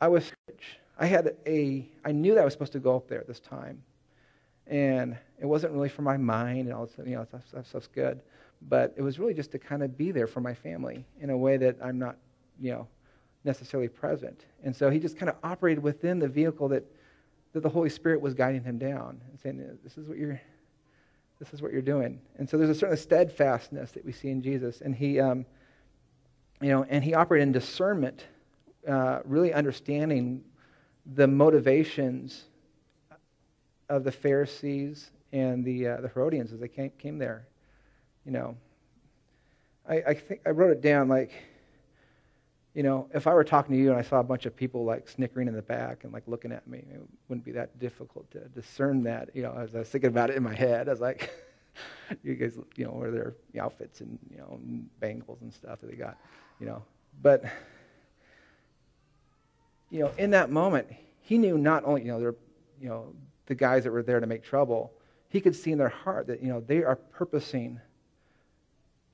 I 0.00 0.08
was, 0.08 0.32
I 0.98 1.04
had 1.04 1.36
a, 1.46 1.86
I 2.06 2.12
knew 2.12 2.34
that 2.34 2.40
I 2.40 2.44
was 2.44 2.54
supposed 2.54 2.72
to 2.72 2.78
go 2.78 2.96
up 2.96 3.06
there 3.06 3.20
at 3.20 3.26
this 3.26 3.40
time. 3.40 3.82
And 4.66 5.14
it 5.38 5.44
wasn't 5.44 5.74
really 5.74 5.90
for 5.90 6.00
my 6.00 6.16
mind 6.16 6.68
and 6.68 6.72
all 6.72 6.86
this, 6.86 6.94
you 7.04 7.16
know, 7.16 7.24
stuff, 7.24 7.46
stuff, 7.46 7.66
stuff's 7.66 7.86
good. 7.88 8.22
But 8.66 8.94
it 8.96 9.02
was 9.02 9.18
really 9.18 9.34
just 9.34 9.52
to 9.52 9.58
kind 9.58 9.82
of 9.82 9.98
be 9.98 10.10
there 10.10 10.26
for 10.26 10.40
my 10.40 10.54
family 10.54 11.04
in 11.20 11.28
a 11.28 11.36
way 11.36 11.58
that 11.58 11.76
I'm 11.84 11.98
not, 11.98 12.16
you 12.58 12.72
know, 12.72 12.86
necessarily 13.44 13.88
present. 13.88 14.46
And 14.64 14.74
so 14.74 14.88
he 14.88 14.98
just 14.98 15.18
kind 15.18 15.28
of 15.28 15.36
operated 15.44 15.82
within 15.82 16.18
the 16.18 16.28
vehicle 16.28 16.68
that, 16.68 16.84
that 17.52 17.62
the 17.62 17.68
Holy 17.68 17.90
Spirit 17.90 18.22
was 18.22 18.32
guiding 18.32 18.64
him 18.64 18.78
down 18.78 19.20
and 19.28 19.38
saying, 19.38 19.78
this 19.84 19.98
is 19.98 20.08
what 20.08 20.16
you're, 20.16 20.40
this 21.42 21.52
is 21.52 21.60
what 21.60 21.72
you're 21.72 21.82
doing. 21.82 22.20
And 22.36 22.48
so 22.48 22.56
there's 22.56 22.70
a 22.70 22.74
certain 22.74 22.96
steadfastness 22.96 23.90
that 23.90 24.04
we 24.04 24.12
see 24.12 24.28
in 24.28 24.40
Jesus. 24.40 24.80
And 24.80 24.94
he, 24.94 25.18
um, 25.18 25.44
you 26.60 26.68
know, 26.68 26.86
and 26.88 27.02
he 27.02 27.14
operated 27.14 27.48
in 27.48 27.52
discernment, 27.52 28.26
uh, 28.86 29.22
really 29.24 29.52
understanding 29.52 30.44
the 31.16 31.26
motivations 31.26 32.44
of 33.88 34.04
the 34.04 34.12
Pharisees 34.12 35.10
and 35.32 35.64
the, 35.64 35.88
uh, 35.88 36.00
the 36.02 36.08
Herodians 36.10 36.52
as 36.52 36.60
they 36.60 36.68
came, 36.68 36.90
came 36.90 37.18
there. 37.18 37.48
You 38.24 38.30
know, 38.30 38.56
I, 39.88 39.94
I 40.06 40.14
think 40.14 40.42
I 40.46 40.50
wrote 40.50 40.70
it 40.70 40.80
down 40.80 41.08
like, 41.08 41.32
you 42.74 42.82
know, 42.82 43.08
if 43.12 43.26
I 43.26 43.34
were 43.34 43.44
talking 43.44 43.74
to 43.74 43.80
you 43.80 43.90
and 43.90 43.98
I 43.98 44.02
saw 44.02 44.20
a 44.20 44.24
bunch 44.24 44.46
of 44.46 44.56
people 44.56 44.84
like 44.84 45.08
snickering 45.08 45.46
in 45.46 45.54
the 45.54 45.62
back 45.62 46.04
and 46.04 46.12
like 46.12 46.22
looking 46.26 46.52
at 46.52 46.66
me, 46.66 46.78
it 46.78 47.00
wouldn't 47.28 47.44
be 47.44 47.52
that 47.52 47.78
difficult 47.78 48.30
to 48.30 48.40
discern 48.48 49.02
that. 49.04 49.28
You 49.34 49.42
know, 49.42 49.52
as 49.52 49.74
I 49.74 49.80
was 49.80 49.88
thinking 49.88 50.08
about 50.08 50.30
it 50.30 50.36
in 50.36 50.42
my 50.42 50.54
head, 50.54 50.88
I 50.88 50.92
was 50.92 51.00
like, 51.00 51.30
you 52.22 52.34
guys, 52.34 52.58
you 52.76 52.86
know, 52.86 52.92
wear 52.92 53.10
their 53.10 53.34
outfits 53.60 54.00
and 54.00 54.18
you 54.30 54.38
know 54.38 54.58
bangles 55.00 55.42
and 55.42 55.52
stuff 55.52 55.80
that 55.80 55.90
they 55.90 55.96
got, 55.96 56.16
you 56.60 56.66
know. 56.66 56.82
But 57.20 57.44
you 59.90 60.00
know, 60.00 60.10
in 60.16 60.30
that 60.30 60.50
moment, 60.50 60.86
he 61.20 61.36
knew 61.36 61.58
not 61.58 61.84
only 61.84 62.02
you 62.02 62.08
know 62.08 62.20
they're 62.20 62.34
you 62.80 62.88
know 62.88 63.14
the 63.46 63.54
guys 63.54 63.84
that 63.84 63.90
were 63.90 64.02
there 64.02 64.20
to 64.20 64.26
make 64.26 64.42
trouble. 64.42 64.92
He 65.28 65.40
could 65.40 65.56
see 65.56 65.72
in 65.72 65.78
their 65.78 65.88
heart 65.88 66.26
that 66.28 66.42
you 66.42 66.48
know 66.48 66.60
they 66.60 66.82
are 66.84 66.96
purposing 66.96 67.80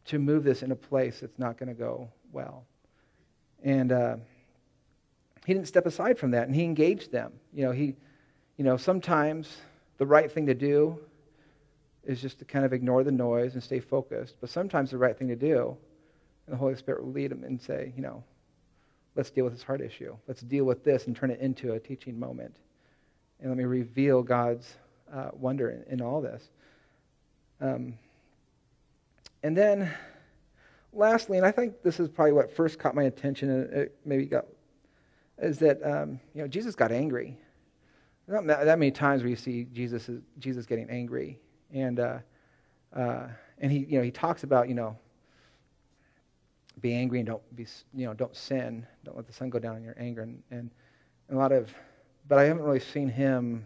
to 0.07 0.18
move 0.18 0.44
this 0.44 0.62
in 0.62 0.71
a 0.71 0.77
place 0.77 1.21
that's 1.21 1.38
not 1.38 1.59
going 1.59 1.68
to 1.68 1.75
go 1.75 2.09
well. 2.33 2.64
And 3.62 3.92
uh, 3.92 4.16
he 5.47 5.55
didn't 5.55 5.68
step 5.68 5.87
aside 5.87 6.18
from 6.18 6.33
that, 6.33 6.47
and 6.47 6.55
he 6.55 6.64
engaged 6.64 7.11
them. 7.11 7.33
You 7.53 7.64
know, 7.66 7.73
he, 7.73 7.97
you 8.57 8.64
know, 8.64 8.77
sometimes 8.77 9.57
the 9.99 10.07
right 10.07 10.31
thing 10.31 10.47
to 10.47 10.55
do 10.55 10.99
is 12.05 12.23
just 12.23 12.38
to 12.38 12.44
kind 12.44 12.64
of 12.64 12.73
ignore 12.73 13.05
the 13.05 13.12
noise 13.12 13.55
and 13.55 13.62
stay 13.62 13.81
focused. 13.81 14.37
But 14.40 14.51
sometimes 14.51 14.90
the 14.90 14.99
right 14.99 15.16
thing 15.16 15.29
to 15.29 15.37
do, 15.37 15.77
and 16.47 16.55
the 16.55 16.59
Holy 16.59 16.75
Spirit 16.77 17.05
will 17.05 17.12
lead 17.12 17.31
him 17.31 17.44
and 17.44 17.61
say, 17.61 17.92
you 17.97 18.03
know, 18.03 18.25
let's 19.14 19.31
deal 19.31 19.44
with 19.44 19.53
this 19.53 19.62
heart 19.62 19.81
issue. 19.81 20.16
Let's 20.27 20.40
deal 20.40 20.64
with 20.64 20.85
this 20.85 21.07
and 21.07 21.14
turn 21.14 21.31
it 21.31 21.40
into 21.40 21.73
a 21.73 21.81
teaching 21.81 22.18
moment. 22.18 22.57
And 23.40 23.51
let 23.51 23.59
me 23.59 23.64
reveal 23.64 24.23
God's 24.23 24.77
uh, 25.12 25.31
wonder 25.33 25.71
in, 25.71 25.85
in, 25.92 26.01
all 26.01 26.21
this. 26.21 26.42
Um, 27.61 27.94
and 29.42 29.57
then, 29.57 29.92
lastly, 30.92 31.38
and 31.38 31.46
I 31.46 31.51
think 31.51 31.83
this 31.83 32.01
is 32.01 32.09
probably 32.09 32.33
what 32.33 32.55
first 32.55 32.79
caught 32.79 32.94
my 32.94 33.05
attention, 33.05 33.51
and 33.51 33.72
it 33.72 33.98
maybe 34.05 34.27
got, 34.27 34.46
is 35.38 35.59
that 35.59 35.83
um, 35.85 36.20
you 36.35 36.42
know 36.42 36.48
Jesus 36.48 36.74
got 36.74 36.92
angry. 36.92 37.37
Not 38.27 38.46
that 38.46 38.79
many 38.79 38.90
times 38.90 39.22
where 39.22 39.31
you 39.31 39.37
see 39.37 39.66
Jesus 39.72 40.09
is, 40.09 40.20
Jesus 40.38 40.66
getting 40.66 40.90
angry, 40.90 41.38
and 41.72 41.98
uh, 41.98 42.18
uh, 42.94 43.29
and 43.59 43.72
he 43.72 43.79
you 43.88 43.98
know 43.98 44.05
he 44.05 44.11
talks 44.11 44.42
about 44.42 44.68
you 44.68 44.74
know 44.74 44.96
be 46.81 46.94
angry 46.94 47.18
and 47.18 47.27
don't 47.27 47.57
be 47.57 47.66
you 47.94 48.07
know 48.07 48.14
don't 48.14 48.37
sin, 48.37 48.87
don't 49.05 49.16
let 49.16 49.27
the 49.27 49.33
sun 49.33 49.51
go 49.51 49.59
down 49.59 49.77
in 49.77 49.83
your 49.83 49.96
anger, 49.98 50.22
and, 50.22 50.42
and, 50.51 50.70
and 51.29 51.37
a 51.37 51.40
lot 51.40 51.53
of, 51.53 51.72
but 52.29 52.38
I 52.38 52.44
haven't 52.44 52.62
really 52.62 52.81
seen 52.81 53.09
him 53.09 53.64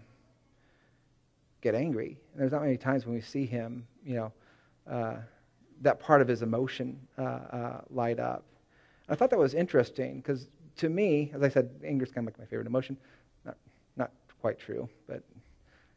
get 1.60 1.74
angry. 1.74 2.18
And 2.32 2.40
there's 2.42 2.52
not 2.52 2.62
many 2.62 2.76
times 2.76 3.06
when 3.06 3.14
we 3.14 3.20
see 3.20 3.46
him, 3.46 3.86
you 4.04 4.16
know, 4.16 4.32
uh, 4.90 5.16
that 5.80 5.98
part 5.98 6.20
of 6.20 6.28
his 6.28 6.42
emotion 6.42 6.98
uh, 7.18 7.22
uh, 7.22 7.80
light 7.90 8.20
up. 8.20 8.44
I 9.08 9.14
thought 9.14 9.30
that 9.30 9.38
was 9.38 9.54
interesting 9.54 10.18
because 10.18 10.48
to 10.76 10.88
me, 10.88 11.30
as 11.34 11.42
I 11.42 11.48
said, 11.48 11.70
anger 11.84 12.04
is 12.04 12.12
kind 12.12 12.26
of 12.26 12.32
like 12.32 12.38
my 12.38 12.46
favorite 12.46 12.66
emotion. 12.66 12.96
Not, 13.44 13.56
not 13.96 14.10
quite 14.40 14.58
true, 14.58 14.88
but 15.06 15.22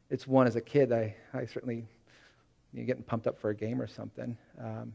it's 0.10 0.28
one 0.28 0.48
as 0.48 0.56
a 0.56 0.62
kid. 0.62 0.92
I, 0.92 1.16
I 1.34 1.46
certainly, 1.46 1.86
you 2.74 2.82
know, 2.82 2.86
getting 2.86 3.04
pumped 3.04 3.28
up 3.28 3.40
for 3.40 3.50
a 3.50 3.56
game 3.56 3.82
or 3.82 3.88
something. 3.88 4.38
Um, 4.60 4.94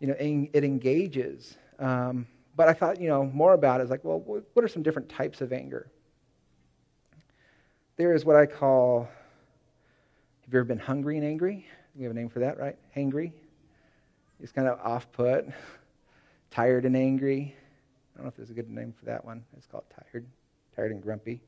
you 0.00 0.08
know, 0.08 0.16
it 0.18 0.64
engages. 0.64 1.56
Um, 1.78 2.26
but 2.56 2.68
I 2.68 2.72
thought, 2.72 3.00
you 3.00 3.08
know, 3.08 3.24
more 3.24 3.54
about 3.54 3.80
it 3.80 3.84
is 3.84 3.90
like, 3.90 4.04
well, 4.04 4.18
what 4.18 4.64
are 4.64 4.68
some 4.68 4.82
different 4.82 5.08
types 5.08 5.40
of 5.40 5.52
anger? 5.52 5.90
There 7.96 8.14
is 8.14 8.24
what 8.24 8.36
I 8.36 8.46
call, 8.46 9.08
have 10.44 10.52
you 10.52 10.58
ever 10.58 10.64
been 10.64 10.78
hungry 10.78 11.16
and 11.16 11.26
angry? 11.26 11.66
We 11.94 12.02
have 12.04 12.12
a 12.12 12.14
name 12.14 12.28
for 12.28 12.40
that, 12.40 12.58
right? 12.58 12.76
Hangry. 12.96 13.32
It's 14.42 14.52
kind 14.52 14.66
of 14.66 14.80
off 14.80 15.10
put, 15.12 15.46
tired 16.50 16.84
and 16.84 16.96
angry. 16.96 17.54
I 18.14 18.18
don't 18.18 18.24
know 18.24 18.28
if 18.28 18.36
there's 18.36 18.50
a 18.50 18.54
good 18.54 18.68
name 18.68 18.92
for 18.98 19.04
that 19.04 19.24
one. 19.24 19.44
It's 19.56 19.66
called 19.66 19.84
tired, 19.88 20.26
tired 20.74 20.90
and 20.90 21.00
grumpy. 21.00 21.40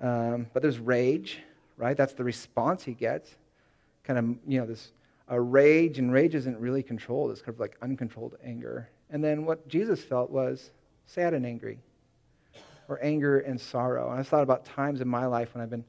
Um, 0.00 0.46
but 0.52 0.62
there's 0.62 0.78
rage, 0.78 1.40
right? 1.76 1.96
That's 1.96 2.14
the 2.14 2.24
response 2.24 2.82
he 2.82 2.92
gets. 2.92 3.36
Kind 4.02 4.18
of, 4.18 4.24
you 4.50 4.60
know, 4.60 4.66
this 4.66 4.92
a 5.28 5.40
rage, 5.40 5.98
and 5.98 6.12
rage 6.12 6.34
isn't 6.34 6.58
really 6.58 6.82
controlled. 6.82 7.32
It's 7.32 7.42
kind 7.42 7.54
of 7.54 7.60
like 7.60 7.76
uncontrolled 7.82 8.36
anger. 8.44 8.88
And 9.10 9.22
then 9.22 9.44
what 9.44 9.68
Jesus 9.68 10.02
felt 10.02 10.30
was 10.30 10.70
sad 11.06 11.34
and 11.34 11.44
angry, 11.44 11.78
or 12.88 12.98
anger 13.02 13.40
and 13.40 13.60
sorrow. 13.60 14.10
And 14.10 14.20
I 14.20 14.22
thought 14.22 14.42
about 14.42 14.64
times 14.64 15.00
in 15.00 15.08
my 15.08 15.26
life 15.26 15.54
when 15.54 15.62
I've 15.62 15.70
been 15.70 15.84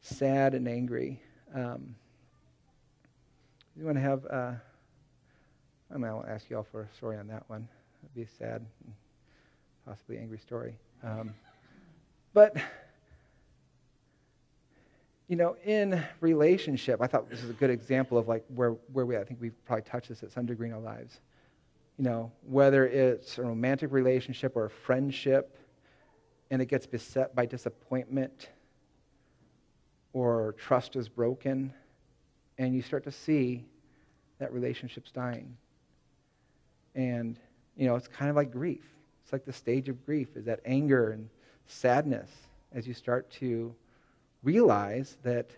sad 0.00 0.54
and 0.54 0.68
angry. 0.68 1.20
Um, 1.54 1.96
you 3.76 3.84
want 3.84 3.96
to 3.96 4.02
have, 4.02 4.26
uh, 4.26 4.52
I 5.92 5.98
mean, 5.98 6.06
I 6.06 6.14
won't 6.14 6.28
ask 6.28 6.48
you 6.48 6.56
all 6.56 6.62
for 6.62 6.82
a 6.82 6.96
story 6.96 7.18
on 7.18 7.26
that 7.28 7.44
one. 7.48 7.68
It'd 8.02 8.14
be 8.14 8.22
a 8.22 8.36
sad, 8.38 8.64
possibly 9.84 10.16
angry 10.16 10.38
story. 10.38 10.74
Um, 11.04 11.34
but 12.32 12.56
you 15.28 15.36
know, 15.36 15.56
in 15.64 16.02
relationship, 16.20 17.00
I 17.02 17.06
thought 17.06 17.28
this 17.28 17.42
is 17.42 17.50
a 17.50 17.54
good 17.54 17.70
example 17.70 18.16
of 18.16 18.26
like 18.26 18.44
where, 18.54 18.70
where 18.92 19.04
we, 19.04 19.18
I 19.18 19.24
think 19.24 19.40
we've 19.40 19.54
probably 19.66 19.82
touched 19.82 20.08
this 20.08 20.22
at 20.22 20.32
some 20.32 20.46
degree 20.46 20.68
in 20.68 20.74
our 20.74 20.80
lives. 20.80 21.20
You 21.98 22.04
know, 22.04 22.32
whether 22.46 22.86
it's 22.86 23.38
a 23.38 23.42
romantic 23.42 23.92
relationship 23.92 24.56
or 24.56 24.64
a 24.64 24.70
friendship, 24.70 25.58
and 26.50 26.62
it 26.62 26.66
gets 26.66 26.86
beset 26.86 27.34
by 27.34 27.44
disappointment 27.44 28.48
or 30.14 30.54
trust 30.58 30.96
is 30.96 31.08
broken, 31.08 31.72
and 32.58 32.74
you 32.74 32.82
start 32.82 33.04
to 33.04 33.12
see 33.12 33.64
that 34.38 34.52
relationship's 34.52 35.10
dying. 35.10 35.56
And, 36.94 37.38
you 37.76 37.86
know, 37.86 37.96
it's 37.96 38.08
kind 38.08 38.30
of 38.30 38.36
like 38.36 38.50
grief. 38.50 38.84
It's 39.22 39.32
like 39.32 39.44
the 39.44 39.52
stage 39.52 39.88
of 39.88 40.04
grief 40.04 40.36
is 40.36 40.44
that 40.44 40.60
anger 40.64 41.10
and 41.10 41.28
sadness 41.66 42.30
as 42.72 42.86
you 42.86 42.94
start 42.94 43.30
to 43.30 43.74
realize 44.42 45.16
that 45.22 45.50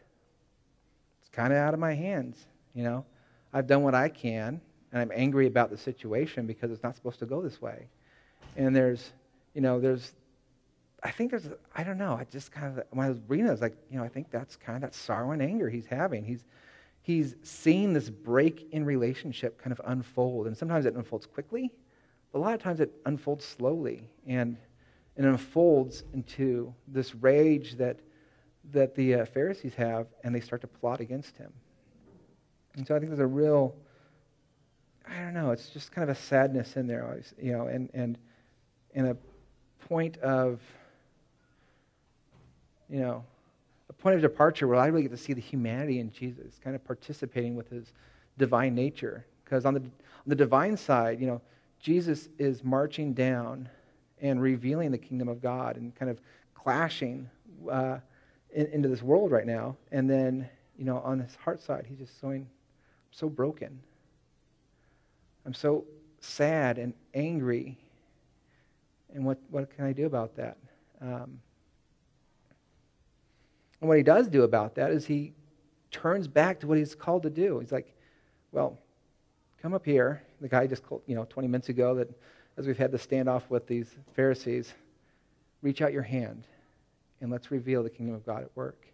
it's 1.20 1.30
kind 1.32 1.52
of 1.52 1.58
out 1.58 1.74
of 1.74 1.80
my 1.80 1.94
hands. 1.94 2.46
You 2.74 2.84
know, 2.84 3.04
I've 3.52 3.66
done 3.66 3.82
what 3.82 3.94
I 3.94 4.08
can, 4.08 4.60
and 4.92 5.00
I'm 5.00 5.10
angry 5.14 5.46
about 5.46 5.70
the 5.70 5.76
situation 5.76 6.46
because 6.46 6.70
it's 6.70 6.82
not 6.82 6.94
supposed 6.94 7.18
to 7.20 7.26
go 7.26 7.40
this 7.40 7.60
way. 7.60 7.88
And 8.56 8.74
there's, 8.74 9.12
you 9.54 9.60
know, 9.60 9.80
there's, 9.80 10.12
I 11.02 11.10
think 11.10 11.30
there's, 11.30 11.48
I 11.74 11.84
don't 11.84 11.98
know. 11.98 12.14
I 12.14 12.24
just 12.30 12.52
kind 12.52 12.78
of 12.78 12.84
when 12.90 13.06
I 13.06 13.08
was 13.08 13.20
reading, 13.28 13.48
I 13.48 13.50
was 13.50 13.60
like, 13.60 13.76
you 13.90 13.98
know, 13.98 14.04
I 14.04 14.08
think 14.08 14.30
that's 14.30 14.56
kind 14.56 14.76
of 14.76 14.82
that 14.82 14.94
sorrow 14.94 15.32
and 15.32 15.42
anger 15.42 15.68
he's 15.68 15.86
having. 15.86 16.24
He's, 16.24 16.44
he's 17.04 17.36
seeing 17.42 17.92
this 17.92 18.08
break 18.08 18.66
in 18.72 18.84
relationship 18.84 19.60
kind 19.60 19.72
of 19.72 19.80
unfold, 19.84 20.46
and 20.46 20.56
sometimes 20.56 20.86
it 20.86 20.94
unfolds 20.94 21.26
quickly, 21.26 21.70
but 22.32 22.38
a 22.38 22.40
lot 22.40 22.54
of 22.54 22.62
times 22.62 22.80
it 22.80 22.90
unfolds 23.04 23.44
slowly, 23.44 24.08
and 24.26 24.56
it 25.16 25.24
unfolds 25.24 26.02
into 26.14 26.74
this 26.88 27.14
rage 27.14 27.76
that 27.76 28.00
that 28.72 28.94
the 28.94 29.16
uh, 29.16 29.24
Pharisees 29.26 29.74
have, 29.74 30.06
and 30.24 30.34
they 30.34 30.40
start 30.40 30.62
to 30.62 30.66
plot 30.66 31.00
against 31.00 31.36
him. 31.36 31.52
And 32.76 32.86
so 32.86 32.96
I 32.96 32.98
think 32.98 33.10
there's 33.10 33.20
a 33.20 33.26
real, 33.26 33.76
I 35.06 35.18
don't 35.18 35.34
know, 35.34 35.50
it's 35.50 35.68
just 35.68 35.92
kind 35.92 36.08
of 36.08 36.16
a 36.16 36.18
sadness 36.18 36.76
in 36.76 36.86
there, 36.86 37.04
always, 37.06 37.34
you 37.38 37.52
know, 37.52 37.66
and, 37.66 37.90
and, 37.92 38.16
and 38.94 39.08
a 39.08 39.16
point 39.86 40.16
of, 40.16 40.60
you 42.88 43.00
know, 43.00 43.22
point 44.04 44.16
of 44.16 44.20
departure 44.20 44.68
where 44.68 44.78
I 44.78 44.88
really 44.88 45.00
get 45.00 45.12
to 45.12 45.16
see 45.16 45.32
the 45.32 45.40
humanity 45.40 45.98
in 45.98 46.12
Jesus, 46.12 46.60
kind 46.62 46.76
of 46.76 46.84
participating 46.84 47.56
with 47.56 47.70
his 47.70 47.94
divine 48.36 48.74
nature. 48.74 49.24
Because 49.42 49.64
on 49.64 49.72
the, 49.72 49.80
on 49.80 49.90
the 50.26 50.34
divine 50.34 50.76
side, 50.76 51.18
you 51.18 51.26
know, 51.26 51.40
Jesus 51.80 52.28
is 52.38 52.62
marching 52.62 53.14
down 53.14 53.66
and 54.20 54.42
revealing 54.42 54.90
the 54.90 54.98
kingdom 54.98 55.26
of 55.26 55.40
God 55.40 55.78
and 55.78 55.94
kind 55.94 56.10
of 56.10 56.20
clashing 56.54 57.30
uh, 57.70 57.96
in, 58.52 58.66
into 58.66 58.88
this 58.88 59.02
world 59.02 59.30
right 59.32 59.46
now. 59.46 59.74
And 59.90 60.08
then, 60.08 60.50
you 60.76 60.84
know, 60.84 60.98
on 60.98 61.18
his 61.18 61.34
heart 61.36 61.62
side, 61.62 61.86
he's 61.88 61.98
just 61.98 62.20
going, 62.20 62.46
so 63.10 63.30
broken. 63.30 63.80
I'm 65.46 65.54
so 65.54 65.86
sad 66.20 66.76
and 66.76 66.92
angry. 67.14 67.78
And 69.14 69.24
what, 69.24 69.38
what 69.48 69.74
can 69.74 69.86
I 69.86 69.94
do 69.94 70.04
about 70.04 70.36
that? 70.36 70.58
Um, 71.00 71.40
and 73.80 73.88
what 73.88 73.96
he 73.96 74.02
does 74.02 74.28
do 74.28 74.42
about 74.42 74.74
that 74.76 74.90
is 74.90 75.06
he 75.06 75.32
turns 75.90 76.26
back 76.26 76.60
to 76.60 76.66
what 76.66 76.78
he's 76.78 76.94
called 76.94 77.22
to 77.22 77.30
do. 77.30 77.58
He's 77.60 77.72
like, 77.72 77.94
well, 78.52 78.78
come 79.60 79.74
up 79.74 79.84
here. 79.84 80.22
The 80.40 80.48
guy 80.48 80.66
just, 80.66 80.82
called, 80.84 81.02
you 81.06 81.14
know, 81.14 81.26
20 81.28 81.48
minutes 81.48 81.68
ago 81.68 81.94
that 81.94 82.10
as 82.56 82.66
we've 82.66 82.78
had 82.78 82.92
the 82.92 82.98
standoff 82.98 83.42
with 83.48 83.66
these 83.66 83.96
Pharisees, 84.14 84.72
reach 85.62 85.82
out 85.82 85.92
your 85.92 86.02
hand 86.02 86.46
and 87.20 87.30
let's 87.30 87.50
reveal 87.50 87.82
the 87.82 87.90
kingdom 87.90 88.14
of 88.14 88.24
God 88.26 88.42
at 88.42 88.50
work. 88.54 88.86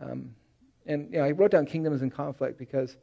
Um, 0.00 0.34
and 0.86 1.12
you 1.12 1.18
know, 1.18 1.24
I 1.24 1.30
wrote 1.30 1.52
down 1.52 1.66
kingdoms 1.66 2.02
in 2.02 2.10
conflict 2.10 2.58
because 2.58 2.96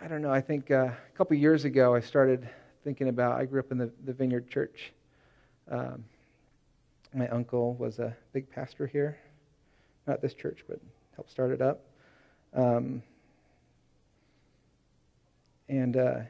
I 0.00 0.08
don't 0.08 0.22
know. 0.22 0.32
I 0.32 0.40
think 0.40 0.70
uh, 0.70 0.88
a 0.88 1.16
couple 1.16 1.36
years 1.36 1.64
ago 1.64 1.94
I 1.94 2.00
started 2.00 2.48
thinking 2.84 3.08
about. 3.08 3.40
I 3.40 3.44
grew 3.44 3.60
up 3.60 3.72
in 3.72 3.78
the, 3.78 3.90
the 4.04 4.12
Vineyard 4.12 4.48
Church. 4.48 4.92
Um, 5.70 6.04
my 7.14 7.28
uncle 7.28 7.74
was 7.74 7.98
a 7.98 8.16
big 8.32 8.50
pastor 8.50 8.86
here, 8.86 9.18
not 10.10 10.20
this 10.20 10.34
church, 10.34 10.64
but 10.68 10.80
helped 11.14 11.30
start 11.30 11.52
it 11.52 11.62
up. 11.62 11.84
Um, 12.52 13.02
and 15.68 15.96
uh, 15.96 16.20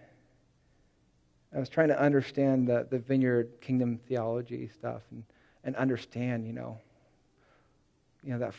I 1.54 1.58
was 1.58 1.70
trying 1.70 1.88
to 1.88 1.98
understand 1.98 2.68
the, 2.68 2.86
the 2.90 2.98
vineyard 2.98 3.48
kingdom 3.62 3.98
theology 4.06 4.68
stuff 4.68 5.00
and, 5.10 5.24
and 5.64 5.74
understand, 5.76 6.46
you 6.46 6.52
know, 6.52 6.78
you 8.22 8.32
know, 8.32 8.38
that 8.38 8.54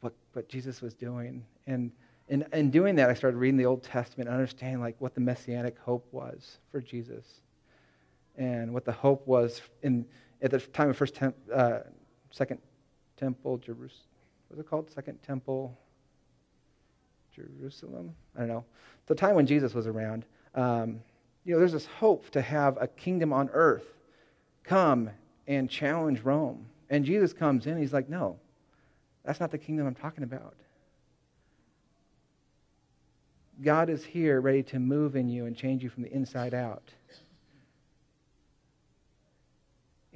what, 0.00 0.12
what 0.34 0.46
Jesus 0.48 0.82
was 0.82 0.92
doing. 0.92 1.42
And 1.66 1.90
in, 2.28 2.44
in 2.52 2.70
doing 2.70 2.96
that, 2.96 3.08
I 3.08 3.14
started 3.14 3.38
reading 3.38 3.56
the 3.56 3.64
Old 3.64 3.82
Testament 3.82 4.28
and 4.28 4.36
understanding 4.36 4.80
like 4.80 4.96
what 4.98 5.14
the 5.14 5.22
messianic 5.22 5.78
hope 5.78 6.06
was 6.12 6.58
for 6.70 6.82
Jesus, 6.82 7.24
and 8.36 8.74
what 8.74 8.84
the 8.84 8.92
hope 8.92 9.26
was 9.26 9.62
in 9.82 10.04
at 10.42 10.50
the 10.50 10.58
time 10.58 10.90
of 10.90 10.96
first 10.98 11.14
temp, 11.14 11.34
uh, 11.54 11.78
second 12.30 12.60
temple 13.16 13.56
Jerusalem. 13.56 14.02
What's 14.56 14.66
it 14.66 14.70
called? 14.70 14.90
Second 14.90 15.22
temple 15.22 15.76
Jerusalem. 17.34 18.14
I 18.34 18.38
don't 18.38 18.48
know. 18.48 18.64
The 19.06 19.14
time 19.14 19.34
when 19.34 19.46
Jesus 19.46 19.74
was 19.74 19.86
around. 19.86 20.24
Um, 20.54 21.00
you 21.44 21.52
know, 21.52 21.58
there's 21.58 21.74
this 21.74 21.84
hope 21.84 22.30
to 22.30 22.40
have 22.40 22.78
a 22.80 22.86
kingdom 22.86 23.34
on 23.34 23.50
earth 23.52 23.84
come 24.64 25.10
and 25.46 25.68
challenge 25.68 26.22
Rome. 26.22 26.64
And 26.88 27.04
Jesus 27.04 27.34
comes 27.34 27.66
in, 27.66 27.76
he's 27.76 27.92
like, 27.92 28.08
no, 28.08 28.38
that's 29.26 29.40
not 29.40 29.50
the 29.50 29.58
kingdom 29.58 29.86
I'm 29.86 29.94
talking 29.94 30.24
about. 30.24 30.54
God 33.62 33.90
is 33.90 34.06
here 34.06 34.40
ready 34.40 34.62
to 34.62 34.78
move 34.78 35.16
in 35.16 35.28
you 35.28 35.44
and 35.44 35.54
change 35.54 35.82
you 35.82 35.90
from 35.90 36.02
the 36.02 36.12
inside 36.14 36.54
out. 36.54 36.94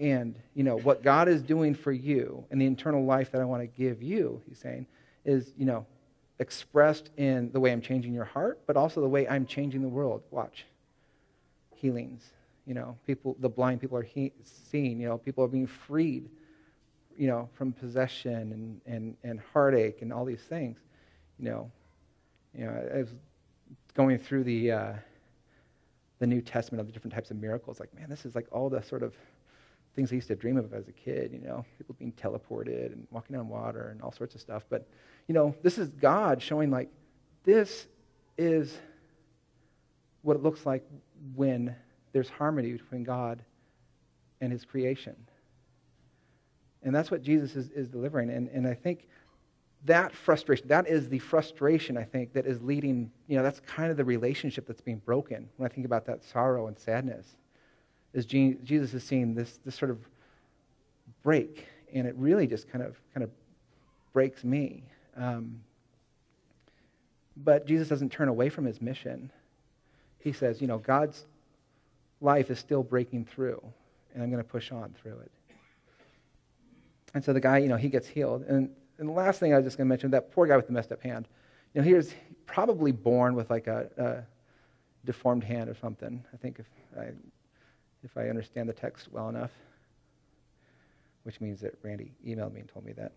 And, 0.01 0.35
you 0.55 0.65
know, 0.65 0.79
what 0.79 1.03
God 1.03 1.29
is 1.29 1.43
doing 1.43 1.75
for 1.75 1.93
you 1.93 2.43
and 2.51 2.59
the 2.59 2.67
eternal 2.67 3.05
life 3.05 3.31
that 3.33 3.43
I 3.43 3.45
want 3.45 3.63
to 3.63 3.67
give 3.67 4.03
you, 4.03 4.41
he's 4.49 4.59
saying, 4.59 4.87
is, 5.27 5.53
you 5.59 5.67
know, 5.67 5.85
expressed 6.39 7.11
in 7.19 7.53
the 7.53 7.61
way 7.61 7.71
I'm 7.71 7.83
changing 7.83 8.15
your 8.15 8.25
heart, 8.25 8.61
but 8.67 8.79
also 8.79 9.03
the 9.03 9.09
way 9.09 9.29
I'm 9.29 9.45
changing 9.45 9.83
the 9.83 9.89
world. 9.89 10.23
Watch. 10.31 10.65
Healings. 11.77 12.33
You 12.67 12.73
know, 12.73 12.97
people, 13.07 13.37
the 13.41 13.49
blind 13.51 13.83
people 13.83 13.99
are 13.99 14.03
he- 14.03 14.33
seen. 14.43 14.99
You 14.99 15.09
know, 15.09 15.19
people 15.19 15.45
are 15.45 15.49
being 15.49 15.67
freed, 15.67 16.31
you 17.19 17.27
know, 17.27 17.51
from 17.53 17.73
possession 17.73 18.33
and, 18.33 18.81
and, 18.87 19.17
and 19.23 19.41
heartache 19.53 20.01
and 20.01 20.15
all 20.15 20.25
these 20.25 20.41
things. 20.41 20.79
You 21.39 21.45
know, 21.45 21.71
you 22.57 22.65
know, 22.65 22.89
I 22.95 22.99
was 22.99 23.11
going 23.93 24.17
through 24.17 24.45
the, 24.45 24.73
uh, 24.73 24.93
the 26.21 26.27
New 26.27 26.41
Testament 26.41 26.81
of 26.81 26.87
the 26.87 26.93
different 26.95 27.13
types 27.13 27.31
of 27.31 27.37
miracles. 27.37 27.81
Like, 27.81 27.95
man, 27.95 28.09
this 28.09 28.25
is 28.25 28.35
like 28.35 28.47
all 28.51 28.71
the 28.71 28.83
sort 28.83 29.03
of 29.03 29.15
things 29.95 30.13
I 30.13 30.17
used 30.17 30.29
to 30.29 30.37
dream 30.37 30.57
of 30.57 30.73
as 30.73 30.89
a 30.89 30.93
kid, 30.93 31.33
you 31.33 31.41
know, 31.41 31.65
people 31.79 31.97
being 31.99 32.13
teleported 32.13 32.93
and 32.93 33.07
walking 33.11 33.37
on 33.37 33.49
water 33.49 33.89
and 33.91 34.01
all 34.03 34.13
sorts 34.13 34.35
of 34.35 34.41
stuff. 34.41 34.65
But, 34.69 34.87
you 35.27 35.35
know, 35.35 35.55
this 35.63 35.79
is 35.79 35.89
God 35.91 36.41
showing 36.43 36.71
like 36.71 36.89
this 37.45 37.87
is 38.39 38.77
what 40.23 40.37
it 40.37 40.43
looks 40.43 40.65
like 40.67 40.85
when 41.35 41.75
there's 42.13 42.29
harmony 42.29 42.73
between 42.73 43.05
God 43.05 43.43
and 44.41 44.53
his 44.53 44.65
creation. 44.65 45.17
And 46.83 46.95
that's 46.95 47.11
what 47.11 47.23
Jesus 47.23 47.57
is, 47.57 47.71
is 47.71 47.89
delivering. 47.89 48.31
And, 48.31 48.49
and 48.49 48.67
I 48.67 48.75
think 48.75 49.09
that 49.85 50.15
frustration, 50.15 50.69
that 50.69 50.89
is 50.89 51.09
the 51.09 51.19
frustration, 51.19 51.97
I 51.97 52.05
think, 52.05 52.33
that 52.35 52.47
is 52.47 52.61
leading, 52.63 53.11
you 53.27 53.37
know, 53.37 53.43
that's 53.43 53.61
kind 53.61 53.91
of 53.91 53.97
the 53.97 54.05
relationship 54.05 54.67
that's 54.67 54.81
being 54.81 55.01
broken 55.05 55.49
when 55.57 55.71
I 55.71 55.75
think 55.75 55.87
about 55.87 56.07
that 56.07 56.23
sorrow 56.23 56.69
and 56.69 56.79
sadness. 56.79 57.37
Is 58.13 58.27
Jesus 58.27 58.95
is 58.95 59.05
seeing 59.05 59.35
this, 59.35 59.59
this 59.65 59.75
sort 59.77 59.91
of 59.91 59.99
break, 61.23 61.67
and 61.93 62.07
it 62.07 62.15
really 62.17 62.47
just 62.47 62.69
kind 62.69 62.85
of, 62.85 62.97
kind 63.15 63.23
of 63.25 63.31
breaks 64.13 64.43
me. 64.43 64.83
Um, 65.17 65.61
but 67.37 67.67
Jesus 67.67 67.89
doesn't 67.89 68.11
turn 68.11 68.29
away 68.29 68.49
from 68.49 68.65
his 68.65 68.83
mission. 68.83 69.31
He 70.19 70.33
says, 70.33 70.61
you 70.61 70.67
know, 70.67 70.79
God's 70.79 71.25
life 72.21 72.51
is 72.51 72.59
still 72.59 72.83
breaking 72.83 73.27
through, 73.27 73.63
and 74.13 74.23
I'm 74.23 74.31
going 74.31 74.43
to 74.43 74.49
push 74.49 74.73
on 74.73 74.95
through 75.01 75.19
it. 75.21 75.31
And 77.15 77.25
so 77.25 77.33
the 77.33 77.41
guy, 77.41 77.59
you 77.59 77.69
know, 77.69 77.77
he 77.77 77.89
gets 77.89 78.07
healed. 78.07 78.43
And, 78.43 78.71
and 78.99 79.09
the 79.09 79.13
last 79.13 79.41
thing 79.41 79.53
I 79.53 79.57
was 79.57 79.65
just 79.65 79.77
going 79.77 79.87
to 79.87 79.89
mention, 79.89 80.11
that 80.11 80.33
poor 80.33 80.47
guy 80.47 80.57
with 80.57 80.67
the 80.67 80.73
messed 80.73 80.93
up 80.93 81.03
hand. 81.03 81.27
You 81.75 81.81
know, 81.81 81.87
he 81.87 81.95
was 81.95 82.15
probably 82.47 82.93
born 82.93 83.35
with 83.35 83.51
like 83.51 83.67
a, 83.67 83.89
a 83.97 85.07
deformed 85.07 85.45
hand 85.45 85.71
or 85.71 85.75
something. 85.75 86.23
I 86.33 86.37
think 86.37 86.59
if 86.59 86.67
I, 86.99 87.11
if 88.03 88.17
I 88.17 88.29
understand 88.29 88.69
the 88.69 88.73
text 88.73 89.09
well 89.13 89.29
enough, 89.29 89.51
which 91.25 91.41
means 91.41 91.61
that 91.61 91.75
Randy 91.83 92.13
emailed 92.27 92.53
me 92.53 92.61
and 92.61 92.69
told 92.69 92.85
me 92.85 92.93
that. 92.93 93.13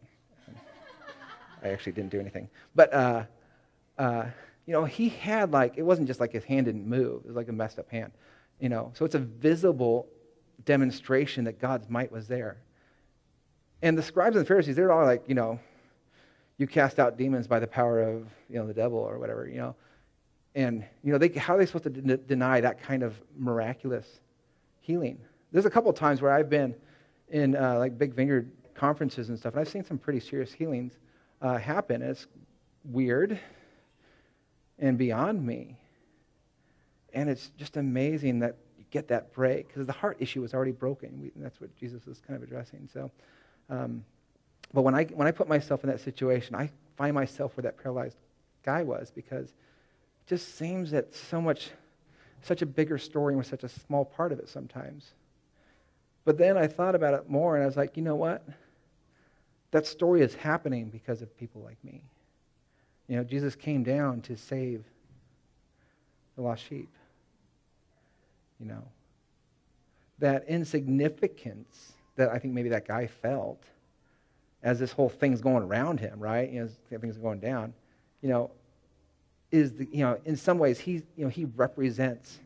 I 1.63 1.69
actually 1.69 1.93
didn't 1.93 2.11
do 2.11 2.19
anything. 2.19 2.49
But, 2.75 2.93
uh, 2.93 3.23
uh, 3.97 4.25
you 4.65 4.73
know, 4.73 4.83
he 4.83 5.09
had 5.09 5.51
like, 5.51 5.77
it 5.77 5.83
wasn't 5.83 6.07
just 6.07 6.19
like 6.19 6.31
his 6.31 6.43
hand 6.43 6.65
didn't 6.65 6.85
move, 6.85 7.21
it 7.23 7.27
was 7.27 7.35
like 7.35 7.47
a 7.47 7.53
messed 7.53 7.79
up 7.79 7.89
hand. 7.89 8.11
You 8.59 8.69
know, 8.69 8.91
so 8.93 9.05
it's 9.05 9.15
a 9.15 9.19
visible 9.19 10.07
demonstration 10.65 11.45
that 11.45 11.59
God's 11.59 11.89
might 11.89 12.11
was 12.11 12.27
there. 12.27 12.57
And 13.81 13.97
the 13.97 14.03
scribes 14.03 14.35
and 14.35 14.45
the 14.45 14.47
Pharisees, 14.47 14.75
they're 14.75 14.91
all 14.91 15.05
like, 15.05 15.23
you 15.27 15.35
know, 15.35 15.59
you 16.57 16.67
cast 16.67 16.99
out 16.99 17.17
demons 17.17 17.47
by 17.47 17.59
the 17.59 17.67
power 17.67 18.01
of, 18.01 18.27
you 18.49 18.57
know, 18.57 18.67
the 18.67 18.73
devil 18.73 18.99
or 18.99 19.17
whatever, 19.19 19.47
you 19.47 19.57
know. 19.57 19.75
And, 20.55 20.85
you 21.03 21.11
know, 21.11 21.17
they, 21.17 21.29
how 21.29 21.55
are 21.55 21.57
they 21.57 21.65
supposed 21.65 21.85
to 21.85 21.89
de- 21.89 22.17
deny 22.17 22.61
that 22.61 22.81
kind 22.81 23.03
of 23.03 23.19
miraculous 23.37 24.05
healing? 24.83 25.17
There's 25.51 25.65
a 25.65 25.69
couple 25.69 25.91
times 25.93 26.21
where 26.21 26.31
I've 26.31 26.49
been 26.49 26.75
in 27.29 27.55
uh, 27.55 27.77
like 27.79 27.97
big 27.97 28.13
vineyard 28.13 28.51
conferences 28.75 29.29
and 29.29 29.39
stuff, 29.39 29.53
and 29.53 29.61
I've 29.61 29.69
seen 29.69 29.83
some 29.83 29.97
pretty 29.97 30.19
serious 30.19 30.51
healings 30.51 30.93
uh, 31.41 31.57
happen. 31.57 32.01
It's 32.01 32.27
weird 32.83 33.39
and 34.79 34.97
beyond 34.97 35.45
me. 35.45 35.77
And 37.13 37.29
it's 37.29 37.51
just 37.57 37.77
amazing 37.77 38.39
that 38.39 38.57
you 38.77 38.85
get 38.91 39.07
that 39.07 39.33
break 39.33 39.67
because 39.67 39.87
the 39.87 39.93
heart 39.93 40.17
issue 40.19 40.41
was 40.41 40.53
already 40.53 40.71
broken. 40.71 41.21
We, 41.21 41.31
that's 41.35 41.61
what 41.61 41.75
Jesus 41.75 42.05
is 42.07 42.21
kind 42.27 42.35
of 42.35 42.43
addressing. 42.43 42.89
So, 42.91 43.11
um, 43.69 44.03
but 44.73 44.81
when 44.81 44.95
I 44.95 45.05
when 45.05 45.27
I 45.27 45.31
put 45.31 45.47
myself 45.47 45.83
in 45.83 45.89
that 45.89 45.99
situation, 45.99 46.55
I 46.55 46.69
find 46.97 47.13
myself 47.13 47.55
where 47.55 47.61
that 47.63 47.77
paralyzed 47.77 48.17
guy 48.63 48.83
was 48.83 49.11
because 49.11 49.45
it 49.45 50.27
just 50.27 50.57
seems 50.57 50.91
that 50.91 51.13
so 51.13 51.39
much, 51.39 51.69
such 52.43 52.61
a 52.61 52.65
bigger 52.65 52.97
story 52.97 53.33
and 53.33 53.37
we're 53.37 53.43
such 53.43 53.63
a 53.63 53.69
small 53.69 54.05
part 54.05 54.31
of 54.31 54.39
it 54.39 54.49
sometimes. 54.49 55.13
But 56.25 56.37
then 56.37 56.57
I 56.57 56.67
thought 56.67 56.95
about 56.95 57.13
it 57.13 57.29
more 57.29 57.55
and 57.55 57.63
I 57.63 57.65
was 57.65 57.77
like, 57.77 57.97
you 57.97 58.03
know 58.03 58.15
what? 58.15 58.45
That 59.71 59.87
story 59.87 60.21
is 60.21 60.35
happening 60.35 60.89
because 60.89 61.21
of 61.21 61.35
people 61.37 61.61
like 61.61 61.83
me. 61.83 62.03
You 63.07 63.17
know, 63.17 63.23
Jesus 63.23 63.55
came 63.55 63.83
down 63.83 64.21
to 64.21 64.37
save 64.37 64.83
the 66.35 66.41
lost 66.41 66.63
sheep. 66.67 66.89
You 68.59 68.67
know, 68.67 68.83
that 70.19 70.45
insignificance 70.47 71.93
that 72.15 72.29
I 72.29 72.39
think 72.39 72.53
maybe 72.53 72.69
that 72.69 72.87
guy 72.87 73.07
felt 73.07 73.63
as 74.61 74.79
this 74.79 74.91
whole 74.91 75.09
thing's 75.09 75.41
going 75.41 75.63
around 75.63 75.99
him, 75.99 76.19
right? 76.19 76.49
You 76.49 76.69
know, 76.91 76.97
things 76.99 77.17
are 77.17 77.21
going 77.21 77.39
down. 77.39 77.73
You 78.21 78.29
know, 78.29 78.51
is 79.53 79.73
the, 79.73 79.87
you 79.91 80.03
know, 80.03 80.19
in 80.25 80.35
some 80.35 80.57
ways 80.57 80.79
he, 80.79 80.93
you 81.15 81.23
know, 81.23 81.29
he 81.29 81.45
represents 81.45 82.39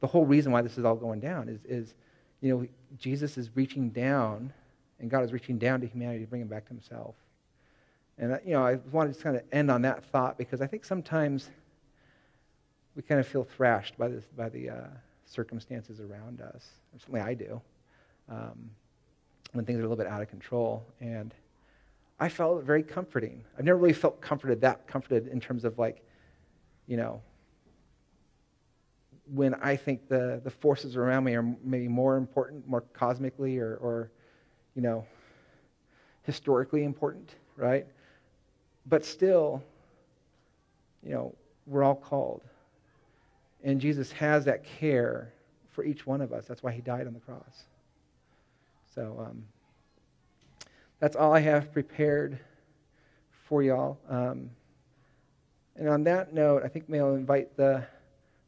the 0.00 0.08
whole 0.08 0.26
reason 0.26 0.50
why 0.50 0.60
this 0.60 0.76
is 0.76 0.84
all 0.84 0.96
going 0.96 1.20
down 1.20 1.48
is, 1.48 1.60
is, 1.64 1.94
you 2.40 2.52
know, 2.52 2.66
Jesus 2.98 3.38
is 3.38 3.54
reaching 3.54 3.90
down 3.90 4.52
and 4.98 5.08
God 5.08 5.24
is 5.24 5.32
reaching 5.32 5.56
down 5.56 5.80
to 5.80 5.86
humanity 5.86 6.24
to 6.24 6.26
bring 6.26 6.42
him 6.42 6.48
back 6.48 6.64
to 6.64 6.70
himself. 6.70 7.14
And, 8.18 8.40
you 8.44 8.54
know, 8.54 8.66
I 8.66 8.74
want 8.90 9.08
to 9.08 9.12
just 9.12 9.22
kind 9.22 9.36
of 9.36 9.42
end 9.52 9.70
on 9.70 9.82
that 9.82 10.04
thought 10.06 10.36
because 10.36 10.60
I 10.60 10.66
think 10.66 10.84
sometimes 10.84 11.48
we 12.96 13.02
kind 13.02 13.20
of 13.20 13.26
feel 13.26 13.44
thrashed 13.44 13.96
by, 13.96 14.08
this, 14.08 14.24
by 14.36 14.48
the 14.48 14.70
uh, 14.70 14.86
circumstances 15.24 16.00
around 16.00 16.40
us. 16.40 16.66
Or 16.92 16.98
certainly 16.98 17.20
I 17.20 17.34
do. 17.34 17.60
Um, 18.28 18.70
when 19.52 19.64
things 19.64 19.78
are 19.78 19.82
a 19.82 19.84
little 19.84 19.96
bit 19.96 20.08
out 20.08 20.20
of 20.20 20.28
control. 20.28 20.84
And 21.00 21.32
I 22.18 22.28
felt 22.28 22.64
very 22.64 22.82
comforting. 22.82 23.44
I've 23.56 23.64
never 23.64 23.78
really 23.78 23.92
felt 23.92 24.20
comforted, 24.20 24.60
that 24.62 24.88
comforted 24.88 25.28
in 25.28 25.40
terms 25.40 25.64
of 25.64 25.78
like, 25.78 26.02
you 26.92 26.98
know, 26.98 27.22
when 29.32 29.54
I 29.54 29.76
think 29.76 30.08
the, 30.08 30.42
the 30.44 30.50
forces 30.50 30.94
around 30.94 31.24
me 31.24 31.34
are 31.34 31.56
maybe 31.64 31.88
more 31.88 32.18
important, 32.18 32.68
more 32.68 32.82
cosmically 32.92 33.56
or, 33.56 33.76
or 33.76 34.10
you 34.74 34.82
know, 34.82 35.06
historically 36.24 36.84
important, 36.84 37.34
right? 37.56 37.86
But 38.84 39.06
still, 39.06 39.62
you 41.02 41.14
know, 41.14 41.34
we're 41.66 41.82
all 41.82 41.94
called. 41.94 42.42
And 43.64 43.80
Jesus 43.80 44.12
has 44.12 44.44
that 44.44 44.62
care 44.62 45.32
for 45.70 45.84
each 45.84 46.06
one 46.06 46.20
of 46.20 46.34
us. 46.34 46.44
That's 46.44 46.62
why 46.62 46.72
he 46.72 46.82
died 46.82 47.06
on 47.06 47.14
the 47.14 47.20
cross. 47.20 47.64
So 48.94 49.16
um, 49.26 49.44
that's 51.00 51.16
all 51.16 51.32
I 51.32 51.40
have 51.40 51.72
prepared 51.72 52.38
for 53.48 53.62
y'all. 53.62 53.98
Um, 54.10 54.50
and 55.76 55.88
on 55.88 56.04
that 56.04 56.34
note, 56.34 56.62
I 56.64 56.68
think 56.68 56.88
maybe 56.88 57.00
I'll 57.00 57.14
invite 57.14 57.56
the, 57.56 57.84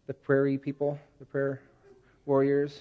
the 0.07 0.15
prairie 0.15 0.59
people, 0.59 0.99
the 1.19 1.25
prayer 1.25 1.61
warriors, 2.27 2.81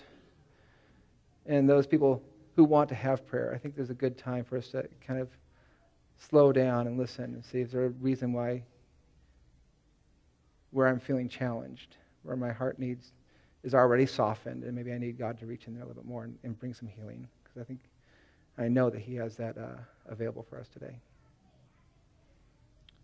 and 1.46 1.70
those 1.70 1.88
people 1.88 2.22
who 2.56 2.64
want 2.64 2.90
to 2.90 2.96
have 2.96 3.26
prayer. 3.26 3.52
I 3.54 3.58
think 3.58 3.76
there's 3.76 3.90
a 3.90 3.96
good 3.96 4.18
time 4.18 4.44
for 4.44 4.58
us 4.58 4.70
to 4.70 4.88
kind 5.06 5.20
of 5.20 5.30
slow 6.18 6.52
down 6.52 6.88
and 6.88 6.98
listen 6.98 7.26
and 7.26 7.44
see 7.44 7.62
if 7.62 7.72
there's 7.72 7.92
a 7.92 7.94
reason 8.02 8.34
why 8.34 8.64
where 10.72 10.88
I'm 10.88 11.00
feeling 11.00 11.30
challenged, 11.30 11.98
where 12.24 12.36
my 12.36 12.52
heart 12.52 12.80
needs 12.80 13.12
is 13.64 13.74
already 13.74 14.06
softened, 14.06 14.64
and 14.64 14.76
maybe 14.76 14.92
I 14.92 14.98
need 14.98 15.18
God 15.18 15.40
to 15.40 15.46
reach 15.46 15.68
in 15.68 15.74
there 15.74 15.84
a 15.84 15.88
little 15.88 16.02
bit 16.02 16.10
more 16.10 16.24
and, 16.24 16.38
and 16.44 16.60
bring 16.60 16.74
some 16.74 16.88
healing. 16.88 17.28
Because 17.44 17.62
I 17.62 17.64
think 17.64 17.80
I 18.58 18.68
know 18.68 18.90
that 18.90 19.00
He 19.00 19.16
has 19.16 19.36
that 19.38 19.58
uh, 19.58 19.78
available 20.08 20.46
for 20.50 20.60
us 20.60 20.68
today. 20.68 21.00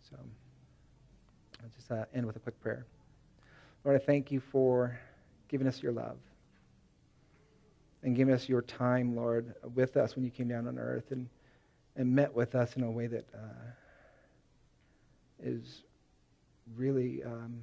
So 0.10 0.18
I'll 1.62 1.70
just 1.76 1.92
uh, 1.92 2.06
end 2.14 2.26
with 2.26 2.36
a 2.36 2.40
quick 2.40 2.60
prayer. 2.62 2.86
Lord, 3.84 4.02
I 4.02 4.06
thank 4.06 4.32
you 4.32 4.42
for 4.52 4.98
giving 5.48 5.68
us 5.68 5.82
your 5.82 5.92
love 5.92 6.18
and 8.04 8.16
giving 8.16 8.34
us 8.34 8.48
your 8.48 8.62
time, 8.62 9.16
Lord, 9.16 9.54
with 9.76 9.98
us 9.98 10.16
when 10.16 10.24
you 10.24 10.32
came 10.32 10.48
down 10.48 10.68
on 10.68 10.78
earth 10.80 11.12
and, 11.12 11.28
and 11.96 12.14
met 12.14 12.34
with 12.34 12.56
us 12.56 12.76
in 12.76 12.84
a 12.84 12.92
way 12.92 13.08
that 13.08 13.26
uh, 13.34 13.72
is 15.44 15.84
really 16.76 17.24
um, 17.24 17.62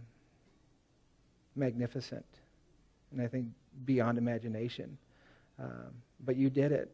magnificent. 1.55 2.27
and 3.13 3.23
I 3.23 3.29
think 3.29 3.47
beyond 3.85 4.19
imagination. 4.19 4.97
Um, 5.59 5.93
but 6.25 6.37
you 6.37 6.51
did 6.51 6.73
it. 6.73 6.91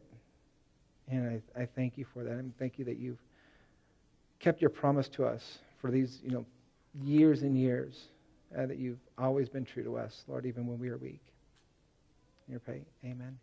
And 1.09 1.41
I, 1.57 1.61
I 1.61 1.65
thank 1.65 1.97
you 1.97 2.05
for 2.13 2.23
that. 2.23 2.33
And 2.33 2.57
thank 2.57 2.79
you 2.79 2.85
that 2.85 2.97
you've 2.97 3.19
kept 4.39 4.61
your 4.61 4.69
promise 4.69 5.09
to 5.09 5.25
us 5.25 5.59
for 5.79 5.91
these, 5.91 6.21
you 6.23 6.31
know, 6.31 6.45
years 7.01 7.41
and 7.41 7.57
years, 7.57 8.07
uh, 8.57 8.65
that 8.65 8.77
you've 8.77 8.99
always 9.17 9.49
been 9.49 9.65
true 9.65 9.83
to 9.83 9.97
us, 9.97 10.23
Lord, 10.27 10.45
even 10.45 10.67
when 10.67 10.79
we 10.79 10.89
are 10.89 10.97
weak. 10.97 11.21
In 12.47 12.51
your 12.51 12.59
pay, 12.59 12.81
amen. 13.03 13.37